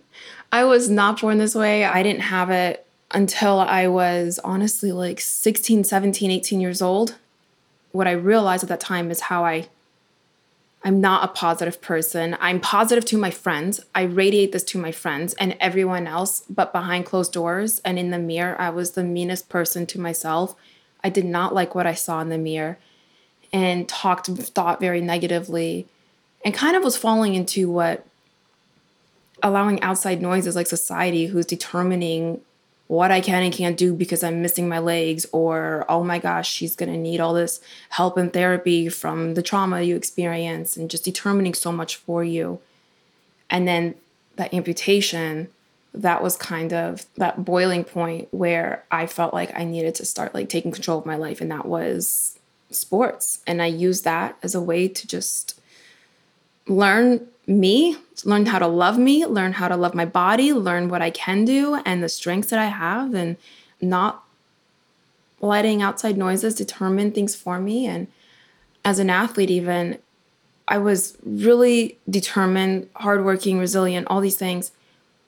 I 0.52 0.64
was 0.64 0.90
not 0.90 1.20
born 1.20 1.38
this 1.38 1.54
way. 1.54 1.84
I 1.84 2.02
didn't 2.02 2.22
have 2.22 2.50
it 2.50 2.86
until 3.10 3.60
I 3.60 3.88
was 3.88 4.38
honestly 4.44 4.92
like 4.92 5.20
16, 5.20 5.84
17, 5.84 6.30
18 6.30 6.60
years 6.60 6.82
old. 6.82 7.16
What 7.92 8.06
I 8.06 8.12
realized 8.12 8.62
at 8.62 8.68
that 8.68 8.80
time 8.80 9.10
is 9.10 9.20
how 9.20 9.44
I 9.44 9.68
I'm 10.84 11.00
not 11.00 11.24
a 11.24 11.32
positive 11.32 11.80
person. 11.80 12.36
I'm 12.40 12.58
positive 12.58 13.04
to 13.06 13.18
my 13.18 13.30
friends. 13.30 13.80
I 13.94 14.02
radiate 14.02 14.50
this 14.50 14.64
to 14.64 14.78
my 14.78 14.90
friends 14.90 15.32
and 15.34 15.56
everyone 15.60 16.08
else, 16.08 16.42
but 16.50 16.72
behind 16.72 17.06
closed 17.06 17.32
doors 17.32 17.80
and 17.84 18.00
in 18.00 18.10
the 18.10 18.18
mirror, 18.18 18.60
I 18.60 18.70
was 18.70 18.90
the 18.90 19.04
meanest 19.04 19.48
person 19.48 19.86
to 19.86 20.00
myself 20.00 20.56
I 21.04 21.10
did 21.10 21.24
not 21.24 21.54
like 21.54 21.74
what 21.74 21.86
I 21.86 21.94
saw 21.94 22.20
in 22.20 22.28
the 22.28 22.38
mirror 22.38 22.78
and 23.52 23.88
talked, 23.88 24.26
thought 24.26 24.80
very 24.80 25.00
negatively, 25.00 25.86
and 26.44 26.54
kind 26.54 26.76
of 26.76 26.82
was 26.82 26.96
falling 26.96 27.34
into 27.34 27.70
what 27.70 28.06
allowing 29.42 29.82
outside 29.82 30.22
noises 30.22 30.54
like 30.54 30.66
society 30.66 31.26
who's 31.26 31.46
determining 31.46 32.40
what 32.86 33.10
I 33.10 33.20
can 33.20 33.42
and 33.42 33.52
can't 33.52 33.76
do 33.76 33.94
because 33.94 34.22
I'm 34.22 34.42
missing 34.42 34.68
my 34.68 34.78
legs, 34.78 35.26
or 35.32 35.84
oh 35.88 36.04
my 36.04 36.18
gosh, 36.18 36.50
she's 36.50 36.76
gonna 36.76 36.96
need 36.96 37.20
all 37.20 37.34
this 37.34 37.60
help 37.90 38.16
and 38.16 38.32
therapy 38.32 38.88
from 38.88 39.34
the 39.34 39.42
trauma 39.42 39.82
you 39.82 39.96
experience, 39.96 40.76
and 40.76 40.90
just 40.90 41.04
determining 41.04 41.54
so 41.54 41.72
much 41.72 41.96
for 41.96 42.22
you. 42.22 42.60
And 43.50 43.66
then 43.66 43.94
that 44.36 44.54
amputation 44.54 45.48
that 45.94 46.22
was 46.22 46.36
kind 46.36 46.72
of 46.72 47.06
that 47.16 47.44
boiling 47.44 47.84
point 47.84 48.28
where 48.32 48.84
I 48.90 49.06
felt 49.06 49.34
like 49.34 49.54
I 49.54 49.64
needed 49.64 49.94
to 49.96 50.06
start 50.06 50.34
like 50.34 50.48
taking 50.48 50.72
control 50.72 50.98
of 50.98 51.06
my 51.06 51.16
life 51.16 51.40
and 51.40 51.50
that 51.50 51.66
was 51.66 52.38
sports. 52.70 53.40
And 53.46 53.60
I 53.60 53.66
used 53.66 54.04
that 54.04 54.36
as 54.42 54.54
a 54.54 54.60
way 54.60 54.88
to 54.88 55.06
just 55.06 55.60
learn 56.66 57.26
me, 57.46 57.96
learn 58.24 58.46
how 58.46 58.58
to 58.58 58.66
love 58.66 58.98
me, 58.98 59.26
learn 59.26 59.52
how 59.52 59.68
to 59.68 59.76
love 59.76 59.94
my 59.94 60.06
body, 60.06 60.52
learn 60.52 60.88
what 60.88 61.02
I 61.02 61.10
can 61.10 61.44
do 61.44 61.74
and 61.84 62.02
the 62.02 62.08
strengths 62.08 62.48
that 62.50 62.58
I 62.58 62.66
have 62.66 63.14
and 63.14 63.36
not 63.80 64.24
letting 65.40 65.82
outside 65.82 66.16
noises 66.16 66.54
determine 66.54 67.12
things 67.12 67.34
for 67.34 67.58
me. 67.58 67.86
And 67.86 68.06
as 68.84 68.98
an 68.98 69.10
athlete 69.10 69.50
even 69.50 69.98
I 70.68 70.78
was 70.78 71.18
really 71.22 71.98
determined, 72.08 72.88
hardworking, 72.94 73.58
resilient, 73.58 74.06
all 74.08 74.20
these 74.20 74.36
things 74.36 74.70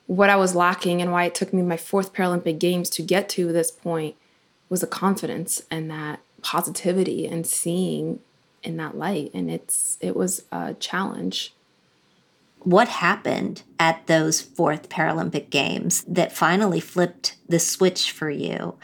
what 0.07 0.29
I 0.29 0.35
was 0.35 0.55
lacking 0.55 1.01
and 1.01 1.11
why 1.11 1.25
it 1.25 1.35
took 1.35 1.53
me 1.53 1.61
my 1.61 1.77
fourth 1.77 2.13
Paralympic 2.13 2.59
Games 2.59 2.89
to 2.91 3.01
get 3.01 3.27
to 3.29 3.51
this 3.51 3.71
point 3.71 4.15
was 4.69 4.81
the 4.81 4.87
confidence 4.87 5.61
and 5.71 5.89
that 5.89 6.19
positivity 6.41 7.25
and 7.25 7.45
seeing 7.45 8.19
in 8.63 8.77
that 8.77 8.97
light. 8.97 9.31
And 9.33 9.49
it's 9.49 9.97
it 10.01 10.15
was 10.15 10.43
a 10.51 10.75
challenge. 10.75 11.53
What 12.59 12.87
happened 12.87 13.63
at 13.79 14.07
those 14.07 14.41
fourth 14.41 14.89
Paralympic 14.89 15.49
Games 15.49 16.03
that 16.07 16.35
finally 16.35 16.79
flipped 16.79 17.35
the 17.47 17.59
switch 17.59 18.11
for 18.11 18.29
you? 18.29 18.75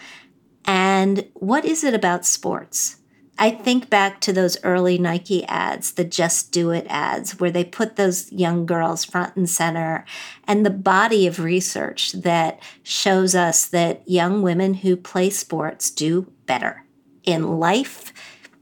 And 0.66 1.28
what 1.34 1.66
is 1.66 1.84
it 1.84 1.96
about 1.96 2.25
sports 2.25 2.98
I 3.38 3.50
think 3.50 3.90
back 3.90 4.22
to 4.22 4.34
those 4.34 4.64
early 4.64 4.98
Nike 4.98 5.46
ads, 5.46 5.94
the 5.94 6.04
Just 6.04 6.52
Do 6.52 6.70
It 6.70 6.86
ads, 6.90 7.40
where 7.40 7.50
they 7.50 7.64
put 7.64 7.96
those 7.96 8.32
young 8.32 8.66
girls 8.66 9.04
front 9.04 9.36
and 9.36 9.50
center, 9.50 10.06
and 10.48 10.66
the 10.66 10.70
body 10.70 11.26
of 11.26 11.40
research 11.40 12.12
that 12.12 12.60
shows 12.84 13.34
us 13.34 13.66
that 13.68 14.08
young 14.08 14.42
women 14.42 14.76
who 14.76 14.96
play 14.96 15.30
sports 15.30 15.90
do 15.90 16.32
better 16.46 16.84
in 17.24 17.60
life, 17.60 18.14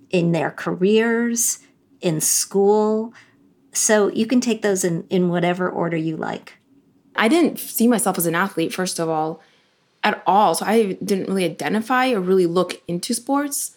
in 0.10 0.32
their 0.32 0.52
careers, 0.52 1.60
in 2.00 2.22
school. 2.22 3.14
So 3.74 4.08
you 4.10 4.26
can 4.26 4.40
take 4.40 4.62
those 4.62 4.84
in, 4.84 5.06
in 5.10 5.30
whatever 5.30 5.70
order 5.70 5.98
you 5.98 6.16
like. 6.16 6.58
I 7.16 7.28
didn't 7.28 7.60
see 7.60 7.88
myself 7.88 8.18
as 8.18 8.26
an 8.26 8.36
athlete, 8.36 8.74
first 8.74 8.98
of 8.98 9.10
all, 9.10 9.42
at 10.04 10.24
all. 10.26 10.56
So 10.56 10.66
I 10.66 10.94
didn't 11.04 11.28
really 11.28 11.46
identify 11.46 12.12
or 12.12 12.22
really 12.22 12.46
look 12.46 12.82
into 12.88 13.14
sports. 13.14 13.76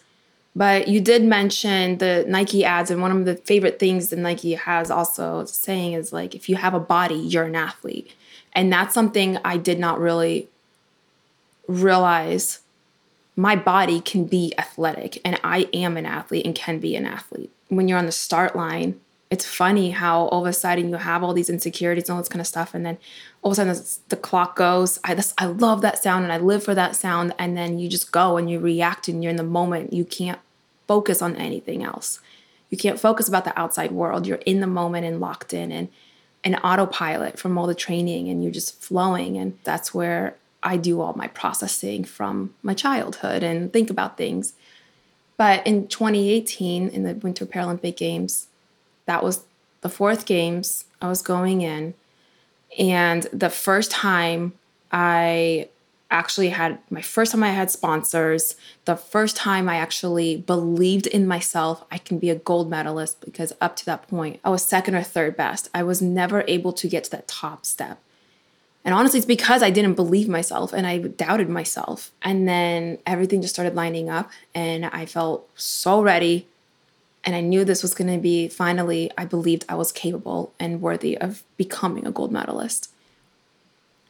But 0.55 0.87
you 0.87 1.01
did 1.01 1.23
mention 1.23 1.97
the 1.97 2.25
Nike 2.27 2.63
ads, 2.63 2.91
and 2.91 3.01
one 3.01 3.11
of 3.11 3.25
the 3.25 3.35
favorite 3.35 3.79
things 3.79 4.09
that 4.09 4.19
Nike 4.19 4.53
has 4.53 4.91
also 4.91 5.45
saying 5.45 5.93
is 5.93 6.13
like, 6.13 6.35
if 6.35 6.47
you 6.47 6.57
have 6.57 6.75
a 6.75 6.79
body, 6.79 7.15
you're 7.15 7.45
an 7.45 7.55
athlete. 7.55 8.11
And 8.53 8.71
that's 8.71 8.93
something 8.93 9.39
I 9.43 9.57
did 9.57 9.79
not 9.79 9.99
really 9.99 10.47
realize 11.67 12.59
my 13.35 13.55
body 13.55 13.99
can 13.99 14.25
be 14.25 14.53
athletic, 14.59 15.19
and 15.25 15.39
I 15.43 15.67
am 15.73 15.97
an 15.97 16.05
athlete 16.05 16.45
and 16.45 16.53
can 16.53 16.77
be 16.77 16.95
an 16.95 17.07
athlete. 17.07 17.51
When 17.69 17.87
you're 17.87 17.97
on 17.97 18.05
the 18.05 18.11
start 18.11 18.55
line, 18.55 18.99
it's 19.33 19.47
funny 19.47 19.89
how 19.89 20.25
all 20.25 20.41
of 20.41 20.47
a 20.47 20.53
sudden 20.53 20.89
you 20.89 20.95
have 20.97 21.23
all 21.23 21.33
these 21.33 21.49
insecurities 21.49 22.07
and 22.07 22.15
all 22.15 22.21
this 22.21 22.29
kind 22.29 22.39
of 22.39 22.45
stuff, 22.45 22.75
and 22.75 22.85
then 22.85 22.99
all 23.41 23.51
of 23.51 23.57
a 23.57 23.73
sudden 23.73 24.03
the 24.09 24.15
clock 24.15 24.55
goes. 24.55 24.99
I 25.03 25.15
this, 25.15 25.33
I 25.39 25.47
love 25.47 25.81
that 25.81 25.97
sound 25.97 26.23
and 26.23 26.31
I 26.31 26.37
live 26.37 26.63
for 26.63 26.75
that 26.75 26.95
sound, 26.95 27.33
and 27.39 27.57
then 27.57 27.79
you 27.79 27.89
just 27.89 28.11
go 28.11 28.37
and 28.37 28.47
you 28.47 28.59
react 28.59 29.07
and 29.07 29.23
you're 29.23 29.31
in 29.31 29.37
the 29.37 29.43
moment. 29.43 29.91
You 29.91 30.05
can't 30.05 30.39
focus 30.87 31.19
on 31.19 31.35
anything 31.35 31.83
else. 31.83 32.19
You 32.69 32.77
can't 32.77 32.99
focus 32.99 33.27
about 33.27 33.43
the 33.43 33.59
outside 33.59 33.91
world. 33.91 34.27
You're 34.27 34.37
in 34.45 34.59
the 34.59 34.67
moment 34.67 35.07
and 35.07 35.19
locked 35.19 35.51
in 35.51 35.71
and 35.71 35.87
an 36.43 36.55
autopilot 36.57 37.39
from 37.39 37.57
all 37.57 37.65
the 37.65 37.73
training, 37.73 38.29
and 38.29 38.43
you're 38.43 38.51
just 38.51 38.79
flowing. 38.79 39.35
And 39.35 39.57
that's 39.63 39.95
where 39.95 40.35
I 40.61 40.77
do 40.77 41.01
all 41.01 41.13
my 41.13 41.27
processing 41.29 42.03
from 42.03 42.53
my 42.61 42.75
childhood 42.75 43.41
and 43.41 43.73
think 43.73 43.89
about 43.89 44.15
things. 44.15 44.53
But 45.37 45.65
in 45.65 45.87
2018, 45.87 46.89
in 46.89 47.03
the 47.03 47.15
Winter 47.15 47.47
Paralympic 47.47 47.97
Games, 47.97 48.47
that 49.05 49.23
was 49.23 49.45
the 49.81 49.89
fourth 49.89 50.25
games 50.25 50.85
I 51.01 51.07
was 51.07 51.21
going 51.21 51.61
in. 51.61 51.93
And 52.77 53.23
the 53.33 53.49
first 53.49 53.91
time 53.91 54.53
I 54.91 55.69
actually 56.09 56.49
had 56.49 56.77
my 56.89 57.01
first 57.01 57.31
time 57.31 57.43
I 57.43 57.49
had 57.49 57.71
sponsors, 57.71 58.55
the 58.85 58.95
first 58.95 59.35
time 59.35 59.67
I 59.67 59.77
actually 59.77 60.37
believed 60.37 61.07
in 61.07 61.27
myself 61.27 61.83
I 61.91 61.97
can 61.97 62.19
be 62.19 62.29
a 62.29 62.35
gold 62.35 62.69
medalist 62.69 63.19
because 63.21 63.51
up 63.59 63.75
to 63.77 63.85
that 63.85 64.07
point, 64.07 64.39
I 64.43 64.49
was 64.49 64.63
second 64.63 64.95
or 64.95 65.03
third 65.03 65.35
best. 65.35 65.69
I 65.73 65.83
was 65.83 66.01
never 66.01 66.43
able 66.47 66.71
to 66.73 66.87
get 66.87 67.05
to 67.05 67.11
that 67.11 67.27
top 67.27 67.65
step. 67.65 67.99
And 68.85 68.93
honestly, 68.93 69.17
it's 69.17 69.25
because 69.25 69.63
I 69.63 69.69
didn't 69.69 69.95
believe 69.95 70.27
myself 70.27 70.73
and 70.73 70.85
I 70.85 70.97
doubted 70.99 71.49
myself. 71.49 72.11
And 72.21 72.47
then 72.47 72.99
everything 73.05 73.41
just 73.41 73.53
started 73.53 73.75
lining 73.75 74.09
up 74.09 74.29
and 74.53 74.85
I 74.85 75.05
felt 75.05 75.49
so 75.55 76.01
ready. 76.01 76.47
And 77.25 77.35
I 77.35 77.41
knew 77.41 77.63
this 77.63 77.81
was 77.81 77.93
going 77.93 78.11
to 78.11 78.19
be 78.19 78.49
finally, 78.49 79.09
I 79.17 79.25
believed 79.25 79.65
I 79.69 79.75
was 79.75 79.91
capable 79.91 80.53
and 80.59 80.81
worthy 80.81 81.17
of 81.17 81.43
becoming 81.57 82.05
a 82.05 82.11
gold 82.11 82.31
medalist 82.31 82.89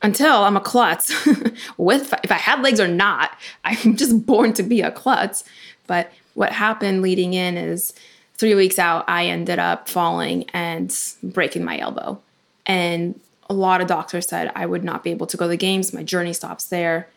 until 0.04 0.44
I'm 0.44 0.58
a 0.58 0.62
klutz. 0.62 1.12
With 1.78 2.14
if 2.24 2.32
I 2.32 2.36
had 2.36 2.62
legs 2.62 2.80
or 2.80 2.88
not, 2.88 3.32
I'm 3.64 3.96
just 3.96 4.26
born 4.26 4.54
to 4.54 4.64
be 4.64 4.82
a 4.82 4.92
klutz. 4.92 5.44
But 5.88 6.12
what 6.34 6.52
happened 6.52 7.02
leading 7.02 7.34
in 7.34 7.58
is 7.58 7.94
three 8.36 8.56
weeks 8.56 8.78
out, 8.78 9.06
I 9.08 9.28
ended 9.28 9.60
up 9.60 9.88
falling 9.88 10.50
and 10.54 10.96
breaking 11.22 11.64
my 11.64 11.80
elbow. 11.80 12.22
And 12.66 13.20
a 13.50 13.54
lot 13.54 13.82
of 13.82 13.88
doctors 13.88 14.28
said 14.28 14.52
I 14.56 14.66
would 14.66 14.84
not 14.84 15.04
be 15.04 15.12
able 15.12 15.28
to 15.28 15.38
go 15.38 15.46
to 15.46 15.50
the 15.50 15.58
games. 15.58 15.94
My 15.94 16.04
journey 16.04 16.34
stops 16.34 16.66
there. 16.66 17.08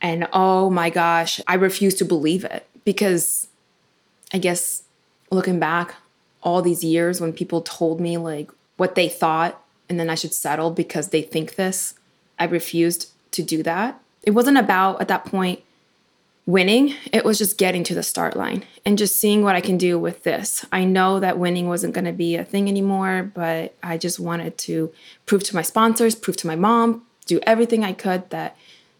And 0.00 0.28
oh 0.32 0.68
my 0.70 0.90
gosh, 0.90 1.40
I 1.46 1.54
refuse 1.54 1.94
to 1.96 2.04
believe 2.04 2.44
it 2.44 2.66
because 2.84 3.48
I 4.32 4.38
guess 4.38 4.82
looking 5.30 5.58
back 5.58 5.94
all 6.42 6.62
these 6.62 6.84
years 6.84 7.20
when 7.20 7.32
people 7.32 7.60
told 7.60 8.00
me 8.00 8.16
like 8.16 8.50
what 8.76 8.94
they 8.94 9.08
thought 9.08 9.62
and 9.88 9.98
then 9.98 10.10
I 10.10 10.14
should 10.14 10.34
settle 10.34 10.70
because 10.70 11.08
they 11.08 11.22
think 11.22 11.56
this, 11.56 11.94
I 12.38 12.44
refused 12.44 13.10
to 13.32 13.42
do 13.42 13.62
that. 13.62 14.00
It 14.22 14.32
wasn't 14.32 14.58
about 14.58 15.00
at 15.00 15.08
that 15.08 15.24
point 15.24 15.62
winning, 16.46 16.94
it 17.12 17.24
was 17.24 17.38
just 17.38 17.58
getting 17.58 17.82
to 17.84 17.94
the 17.94 18.02
start 18.02 18.36
line 18.36 18.64
and 18.84 18.96
just 18.96 19.18
seeing 19.18 19.42
what 19.42 19.56
I 19.56 19.60
can 19.60 19.76
do 19.76 19.98
with 19.98 20.22
this. 20.22 20.64
I 20.70 20.84
know 20.84 21.18
that 21.18 21.38
winning 21.38 21.68
wasn't 21.68 21.94
going 21.94 22.04
to 22.04 22.12
be 22.12 22.36
a 22.36 22.44
thing 22.44 22.68
anymore, 22.68 23.30
but 23.34 23.74
I 23.82 23.98
just 23.98 24.20
wanted 24.20 24.56
to 24.58 24.92
prove 25.26 25.42
to 25.44 25.56
my 25.56 25.62
sponsors, 25.62 26.14
prove 26.14 26.36
to 26.38 26.46
my 26.46 26.56
mom, 26.56 27.04
do 27.26 27.40
everything 27.42 27.82
I 27.84 27.92
could 27.92 28.30
that 28.30 28.56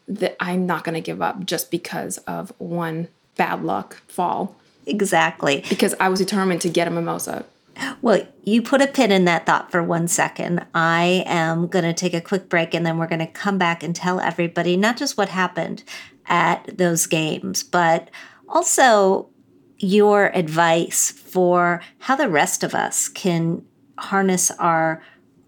that 0.09 0.37
I'm 0.38 0.66
not 0.66 0.85
going 0.85 0.95
to 0.95 1.00
give 1.00 1.21
up 1.21 1.45
just 1.45 1.68
because 1.68 2.18
of 2.18 2.52
one 2.59 3.09
bad 3.37 3.64
luck 3.64 4.02
fall. 4.06 4.54
Exactly. 4.86 5.64
Because 5.68 5.94
I 6.00 6.08
was 6.08 6.20
determined 6.20 6.60
to 6.62 6.68
get 6.68 6.88
a 6.88 6.90
mimosa. 6.90 7.44
Well, 8.00 8.26
you 8.42 8.62
put 8.62 8.80
a 8.80 8.86
pin 8.86 9.12
in 9.12 9.26
that 9.26 9.44
thought 9.44 9.70
for 9.70 9.82
one 9.82 10.08
second. 10.08 10.64
I 10.74 11.24
am 11.26 11.66
going 11.66 11.84
to 11.84 11.92
take 11.92 12.14
a 12.14 12.20
quick 12.20 12.48
break 12.48 12.72
and 12.72 12.86
then 12.86 12.96
we're 12.96 13.06
going 13.06 13.18
to 13.18 13.26
come 13.26 13.58
back 13.58 13.82
and 13.82 13.94
tell 13.94 14.18
everybody 14.20 14.76
not 14.76 14.96
just 14.96 15.18
what 15.18 15.28
happened 15.28 15.84
at 16.26 16.78
those 16.78 17.06
games, 17.06 17.62
but 17.62 18.10
also 18.48 19.28
your 19.78 20.34
advice 20.34 21.10
for 21.10 21.82
how 21.98 22.16
the 22.16 22.28
rest 22.28 22.62
of 22.62 22.74
us 22.74 23.08
can 23.08 23.62
harness 23.98 24.50
our 24.52 25.02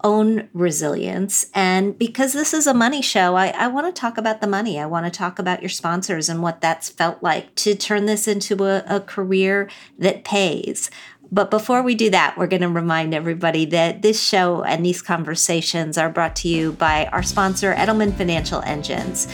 own 0.05 0.49
resilience. 0.53 1.51
And 1.55 1.99
because 1.99 2.33
this 2.33 2.55
is 2.55 2.67
a 2.67 2.75
money 2.75 3.03
show, 3.03 3.35
I, 3.35 3.49
I 3.49 3.67
want 3.69 3.87
to 3.95 4.01
talk 4.01 4.17
about 4.17 4.41
the 4.41 4.47
money. 4.47 4.79
I 4.79 4.87
want 4.87 5.07
to 5.07 5.11
talk 5.11 5.39
about 5.39 5.63
your 5.63 5.69
sponsors 5.69 6.29
and 6.29 6.43
what 6.43 6.61
that's 6.61 6.89
felt 6.89 7.23
like 7.23 7.55
to 7.57 7.75
turn 7.75 8.07
this 8.07 8.29
into 8.29 8.65
a, 8.65 8.85
a 8.87 9.01
career 9.01 9.69
that 9.99 10.25
pays. 10.25 10.91
But 11.31 11.51
before 11.51 11.83
we 11.83 11.95
do 11.95 12.09
that, 12.11 12.39
we're 12.39 12.47
going 12.47 12.63
to 12.63 12.69
remind 12.69 13.13
everybody 13.13 13.67
that 13.67 14.03
this 14.03 14.23
show 14.23 14.63
and 14.63 14.85
these 14.85 15.03
conversations 15.03 15.99
are 15.99 16.09
brought 16.09 16.37
to 16.37 16.49
you 16.49 16.73
by 16.73 17.07
our 17.07 17.23
sponsor, 17.23 17.75
Edelman 17.75 18.17
Financial 18.17 18.63
Engines. 18.63 19.29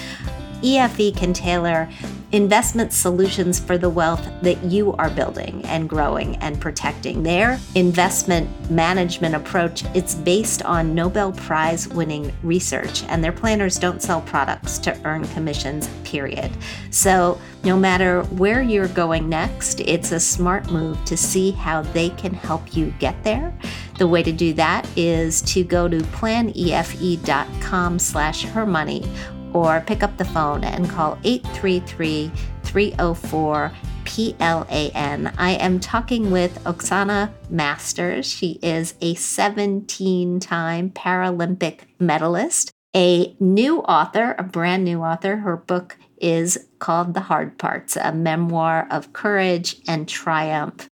EFE 0.63 1.15
can 1.17 1.33
tailor 1.33 1.89
investment 2.35 2.93
solutions 2.93 3.61
for 3.61 3.79
the 3.79 3.89
wealth 3.89 4.29
that 4.43 4.61
you 4.65 4.93
are 4.95 5.09
building 5.11 5.65
and 5.67 5.89
growing 5.89 6.35
and 6.39 6.61
protecting. 6.61 7.23
Their 7.23 7.61
investment 7.77 8.51
management 8.69 9.37
approach, 9.37 9.85
it's 9.95 10.17
based 10.17 10.61
on 10.65 10.97
Nobel 10.97 11.31
Prize 11.31 11.87
winning 11.87 12.33
research 12.43 13.05
and 13.05 13.23
their 13.23 13.31
planners 13.31 13.79
don't 13.79 14.03
sell 14.03 14.21
products 14.23 14.79
to 14.79 15.01
earn 15.05 15.29
commissions, 15.29 15.89
period. 16.03 16.51
So, 16.91 17.41
no 17.63 17.79
matter 17.79 18.25
where 18.25 18.63
you're 18.63 18.89
going 18.89 19.29
next, 19.29 19.79
it's 19.81 20.11
a 20.11 20.19
smart 20.19 20.73
move 20.73 21.03
to 21.05 21.17
see 21.17 21.53
how 21.53 21.83
they 21.83 22.11
can 22.11 22.35
help 22.35 22.77
you 22.77 22.93
get 22.99 23.23
there. 23.23 23.57
The 23.97 24.09
way 24.09 24.25
to 24.25 24.33
do 24.33 24.53
that 24.55 24.89
is 24.97 25.41
to 25.43 25.63
go 25.63 25.87
to 25.87 25.99
planefe.com 25.99 27.99
slash 28.01 28.45
hermoney 28.45 29.09
or 29.55 29.81
pick 29.87 30.03
up 30.03 30.19
the 30.19 30.25
phone 30.27 30.65
and 30.65 30.91
call 30.91 31.19
833 31.25 32.31
304 32.65 33.73
PLAN. 34.05 35.33
I 35.39 35.51
am 35.53 35.81
talking 35.81 36.31
with 36.31 36.63
Oksana 36.65 37.33
Masters. 37.49 38.27
She 38.27 38.59
is 38.63 38.95
a 39.01 39.15
17 39.15 40.41
time 40.41 40.91
Paralympic 40.91 41.81
medalist, 41.99 42.71
a 42.95 43.35
new 43.41 43.79
author, 43.81 44.35
a 44.39 44.43
brand 44.43 44.85
new 44.85 45.01
author. 45.01 45.37
Her 45.37 45.57
book 45.57 45.97
is 46.19 46.69
called 46.79 47.15
The 47.15 47.21
Hard 47.21 47.59
Parts, 47.59 47.97
a 47.97 48.13
memoir 48.13 48.87
of 48.91 49.13
courage 49.13 49.77
and 49.89 50.09
triumph. 50.09 50.89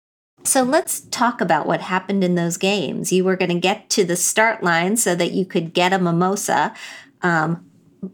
So 0.45 0.63
let's 0.63 1.01
talk 1.01 1.41
about 1.41 1.67
what 1.67 1.81
happened 1.81 2.25
in 2.25 2.35
those 2.35 2.57
games. 2.57 3.13
You 3.13 3.25
were 3.25 3.37
going 3.37 3.51
to 3.51 3.61
get 3.61 3.91
to 3.91 4.05
the 4.05 4.17
start 4.17 4.63
line 4.63 4.97
so 4.97 5.15
that 5.15 5.33
you 5.33 5.45
could 5.45 5.75
get 5.75 5.93
a 5.93 5.99
mimosa. 5.99 6.75
Um, 7.23 7.68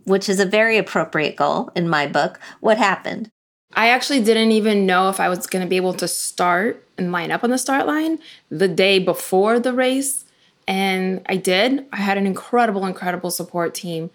which 0.05 0.29
is 0.29 0.41
a 0.41 0.47
very 0.47 0.79
appropriate 0.79 1.37
goal 1.37 1.71
in 1.75 1.89
my 1.89 2.07
book. 2.07 2.41
What 2.61 2.79
happened? 2.79 3.31
I 3.77 3.89
actually 3.89 4.23
didn't 4.23 4.53
even 4.53 4.87
know 4.87 5.09
if 5.09 5.21
I 5.21 5.29
was 5.29 5.47
going 5.47 5.65
to 5.65 5.69
be 5.69 5.77
able 5.77 5.95
to 5.95 6.09
start 6.09 6.87
and 6.97 7.11
line 7.13 7.31
up 7.31 7.43
on 7.43 7.51
the 7.51 7.59
start 7.59 7.87
line 7.87 8.19
the 8.49 8.69
day 8.69 8.99
before 8.99 9.59
the 9.59 9.73
race. 9.73 10.25
And 10.67 11.23
I 11.27 11.37
did. 11.37 11.85
I 11.93 11.97
had 11.97 12.17
an 12.17 12.27
incredible, 12.27 12.87
incredible 12.87 13.31
support 13.31 13.75
team. 13.75 14.11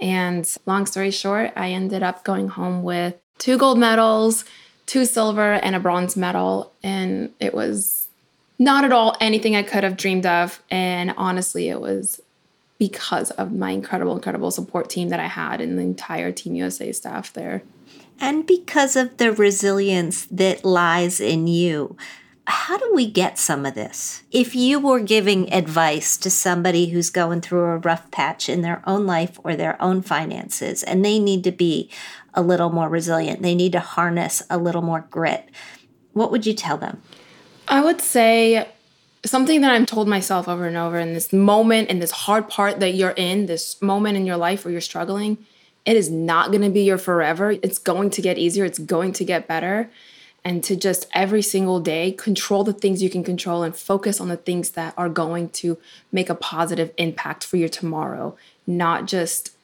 And 0.00 0.50
long 0.66 0.86
story 0.86 1.10
short, 1.10 1.52
I 1.54 1.70
ended 1.70 2.02
up 2.02 2.24
going 2.24 2.48
home 2.48 2.82
with 2.82 3.16
two 3.38 3.58
gold 3.58 3.78
medals, 3.78 4.44
two 4.86 5.04
silver, 5.04 5.52
and 5.52 5.76
a 5.76 5.80
bronze 5.80 6.16
medal. 6.16 6.72
And 6.82 7.32
it 7.38 7.54
was 7.54 8.08
not 8.58 8.84
at 8.84 8.92
all 8.92 9.16
anything 9.20 9.54
I 9.54 9.62
could 9.62 9.84
have 9.84 9.96
dreamed 9.96 10.26
of. 10.26 10.62
And 10.70 11.14
honestly, 11.16 11.68
it 11.68 11.80
was 11.80 12.20
because 12.88 13.30
of 13.30 13.50
my 13.50 13.70
incredible, 13.70 14.14
incredible 14.14 14.50
support 14.50 14.90
team 14.90 15.08
that 15.08 15.18
I 15.18 15.26
had 15.26 15.62
and 15.62 15.78
the 15.78 15.82
entire 15.82 16.30
Team 16.30 16.54
USA 16.54 16.92
staff 16.92 17.32
there. 17.32 17.62
And 18.20 18.46
because 18.46 18.94
of 18.94 19.16
the 19.16 19.32
resilience 19.32 20.26
that 20.26 20.66
lies 20.66 21.18
in 21.18 21.46
you. 21.46 21.96
How 22.46 22.76
do 22.76 22.92
we 22.94 23.10
get 23.10 23.38
some 23.38 23.64
of 23.64 23.74
this? 23.74 24.22
If 24.30 24.54
you 24.54 24.78
were 24.78 25.00
giving 25.00 25.50
advice 25.50 26.18
to 26.18 26.28
somebody 26.28 26.90
who's 26.90 27.08
going 27.08 27.40
through 27.40 27.64
a 27.64 27.78
rough 27.78 28.10
patch 28.10 28.50
in 28.50 28.60
their 28.60 28.82
own 28.86 29.06
life 29.06 29.40
or 29.42 29.56
their 29.56 29.80
own 29.80 30.02
finances, 30.02 30.82
and 30.82 31.02
they 31.02 31.18
need 31.18 31.42
to 31.44 31.52
be 31.52 31.88
a 32.34 32.42
little 32.42 32.68
more 32.68 32.90
resilient, 32.90 33.40
they 33.40 33.54
need 33.54 33.72
to 33.72 33.80
harness 33.80 34.42
a 34.50 34.58
little 34.58 34.82
more 34.82 35.06
grit, 35.08 35.48
what 36.12 36.30
would 36.30 36.44
you 36.44 36.52
tell 36.52 36.76
them? 36.76 37.00
I 37.66 37.80
would 37.80 38.02
say 38.02 38.68
something 39.24 39.62
that 39.62 39.72
I'm 39.72 39.86
told 39.86 40.08
myself 40.08 40.48
over 40.48 40.66
and 40.66 40.76
over 40.76 40.98
in 40.98 41.14
this 41.14 41.32
moment, 41.32 41.88
in 41.88 41.98
this 41.98 42.10
hard 42.10 42.48
part 42.48 42.80
that 42.80 42.94
you're 42.94 43.10
in, 43.10 43.46
this 43.46 43.80
moment 43.80 44.16
in 44.16 44.26
your 44.26 44.36
life 44.36 44.64
where 44.64 44.72
you're 44.72 44.80
struggling, 44.80 45.38
it 45.84 45.96
is 45.96 46.10
not 46.10 46.50
going 46.50 46.62
to 46.62 46.70
be 46.70 46.82
your 46.82 46.98
forever. 46.98 47.52
It's 47.62 47.78
going 47.78 48.10
to 48.10 48.22
get 48.22 48.38
easier, 48.38 48.64
it's 48.64 48.78
going 48.78 49.12
to 49.14 49.24
get 49.24 49.46
better. 49.46 49.90
And 50.46 50.62
to 50.64 50.76
just 50.76 51.06
every 51.14 51.40
single 51.40 51.80
day 51.80 52.12
control 52.12 52.64
the 52.64 52.74
things 52.74 53.02
you 53.02 53.08
can 53.08 53.24
control 53.24 53.62
and 53.62 53.74
focus 53.74 54.20
on 54.20 54.28
the 54.28 54.36
things 54.36 54.72
that 54.72 54.92
are 54.96 55.08
going 55.08 55.48
to 55.50 55.78
make 56.12 56.28
a 56.28 56.34
positive 56.34 56.92
impact 56.98 57.44
for 57.44 57.56
your 57.56 57.70
tomorrow, 57.70 58.36
not 58.66 59.06
just 59.06 59.56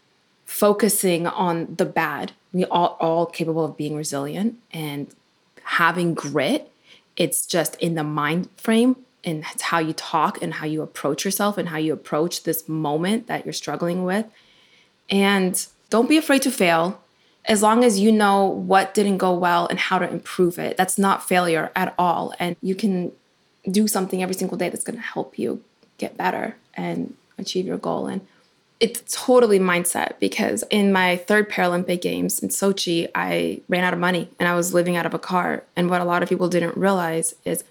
focusing 0.47 1.27
on 1.27 1.75
the 1.77 1.85
bad. 1.85 2.33
We 2.53 2.65
are 2.65 2.97
all 2.99 3.27
capable 3.27 3.65
of 3.65 3.77
being 3.77 3.95
resilient 3.95 4.59
and 4.73 5.15
having 5.63 6.15
grit. 6.15 6.71
It's 7.17 7.45
just 7.45 7.77
in 7.77 7.95
the 7.95 8.05
mind 8.05 8.49
frame 8.57 8.97
and 9.25 9.45
how 9.45 9.79
you 9.79 9.93
talk 9.93 10.41
and 10.43 10.55
how 10.55 10.67
you 10.67 10.83
approach 10.83 11.25
yourself 11.25 11.59
and 11.59 11.69
how 11.69 11.77
you 11.77 11.93
approach 11.93 12.45
this 12.45 12.69
moment 12.69 13.27
that 13.27 13.45
you're 13.45 13.53
struggling 13.53 14.05
with. 14.05 14.27
And 15.09 15.67
don't 15.91 16.09
be 16.09 16.17
afraid 16.17 16.43
to 16.43 16.51
fail 16.51 17.01
as 17.45 17.63
long 17.63 17.85
as 17.85 17.99
you 17.99 18.13
know 18.13 18.45
what 18.45 18.95
didn't 18.95 19.19
go 19.19 19.33
well 19.33 19.67
and 19.67 19.79
how 19.79 19.99
to 19.99 20.09
improve 20.09 20.59
it. 20.59 20.77
That's 20.77 20.99
not 20.99 21.27
failure 21.27 21.71
at 21.75 21.95
all. 21.99 22.35
And 22.39 22.57
you 22.63 22.75
can 22.75 23.13
do 23.71 23.89
something 23.89 24.23
every 24.23 24.35
single 24.35 24.57
day 24.57 24.69
that's 24.69 24.85
going 24.85 24.97
to 24.97 25.03
help 25.03 25.39
you 25.39 25.63
get 25.99 26.17
better 26.17 26.57
and 26.75 27.15
achieve 27.39 27.67
your 27.67 27.79
goal. 27.79 28.07
And 28.07 28.27
it's 28.79 29.03
totally 29.15 29.59
mindset 29.59 30.19
because 30.19 30.65
in 30.71 30.93
my 30.93 31.17
third 31.17 31.51
Paralympic 31.51 32.01
Games 32.01 32.39
in 32.39 32.49
Sochi, 32.49 33.09
I 33.15 33.61
ran 33.69 33.85
out 33.85 33.93
of 33.93 33.99
money 33.99 34.31
and 34.39 34.49
I 34.49 34.55
was 34.55 34.73
living 34.73 34.97
out 34.97 35.05
of 35.05 35.13
a 35.13 35.19
car. 35.19 35.65
And 35.77 35.91
what 35.91 36.01
a 36.01 36.05
lot 36.05 36.23
of 36.23 36.29
people 36.29 36.49
didn't 36.49 36.77
realize 36.77 37.35
is 37.45 37.63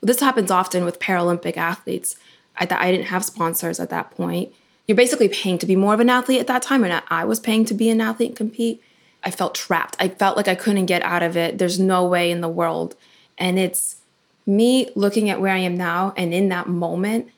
this 0.00 0.20
happens 0.20 0.50
often 0.50 0.84
with 0.84 1.00
Paralympic 1.00 1.56
athletes. 1.56 2.16
I, 2.56 2.66
th- 2.66 2.80
I 2.80 2.90
didn't 2.90 3.06
have 3.06 3.24
sponsors 3.24 3.80
at 3.80 3.90
that 3.90 4.10
point. 4.12 4.52
You're 4.86 4.96
basically 4.96 5.28
paying 5.28 5.58
to 5.58 5.66
be 5.66 5.76
more 5.76 5.94
of 5.94 6.00
an 6.00 6.10
athlete 6.10 6.40
at 6.40 6.46
that 6.46 6.62
time, 6.62 6.84
and 6.84 7.02
I 7.08 7.24
was 7.24 7.40
paying 7.40 7.64
to 7.66 7.74
be 7.74 7.90
an 7.90 8.00
athlete 8.00 8.30
and 8.30 8.36
compete. 8.36 8.82
I 9.24 9.30
felt 9.30 9.54
trapped. 9.54 9.96
I 9.98 10.08
felt 10.08 10.36
like 10.36 10.46
I 10.46 10.54
couldn't 10.54 10.86
get 10.86 11.02
out 11.02 11.22
of 11.22 11.36
it. 11.36 11.58
There's 11.58 11.80
no 11.80 12.06
way 12.06 12.30
in 12.30 12.40
the 12.40 12.48
world. 12.48 12.94
And 13.36 13.58
it's 13.58 13.96
me 14.46 14.90
looking 14.94 15.28
at 15.28 15.40
where 15.40 15.52
I 15.52 15.58
am 15.58 15.76
now 15.76 16.14
and 16.16 16.32
in 16.32 16.48
that 16.50 16.68
moment. 16.68 17.30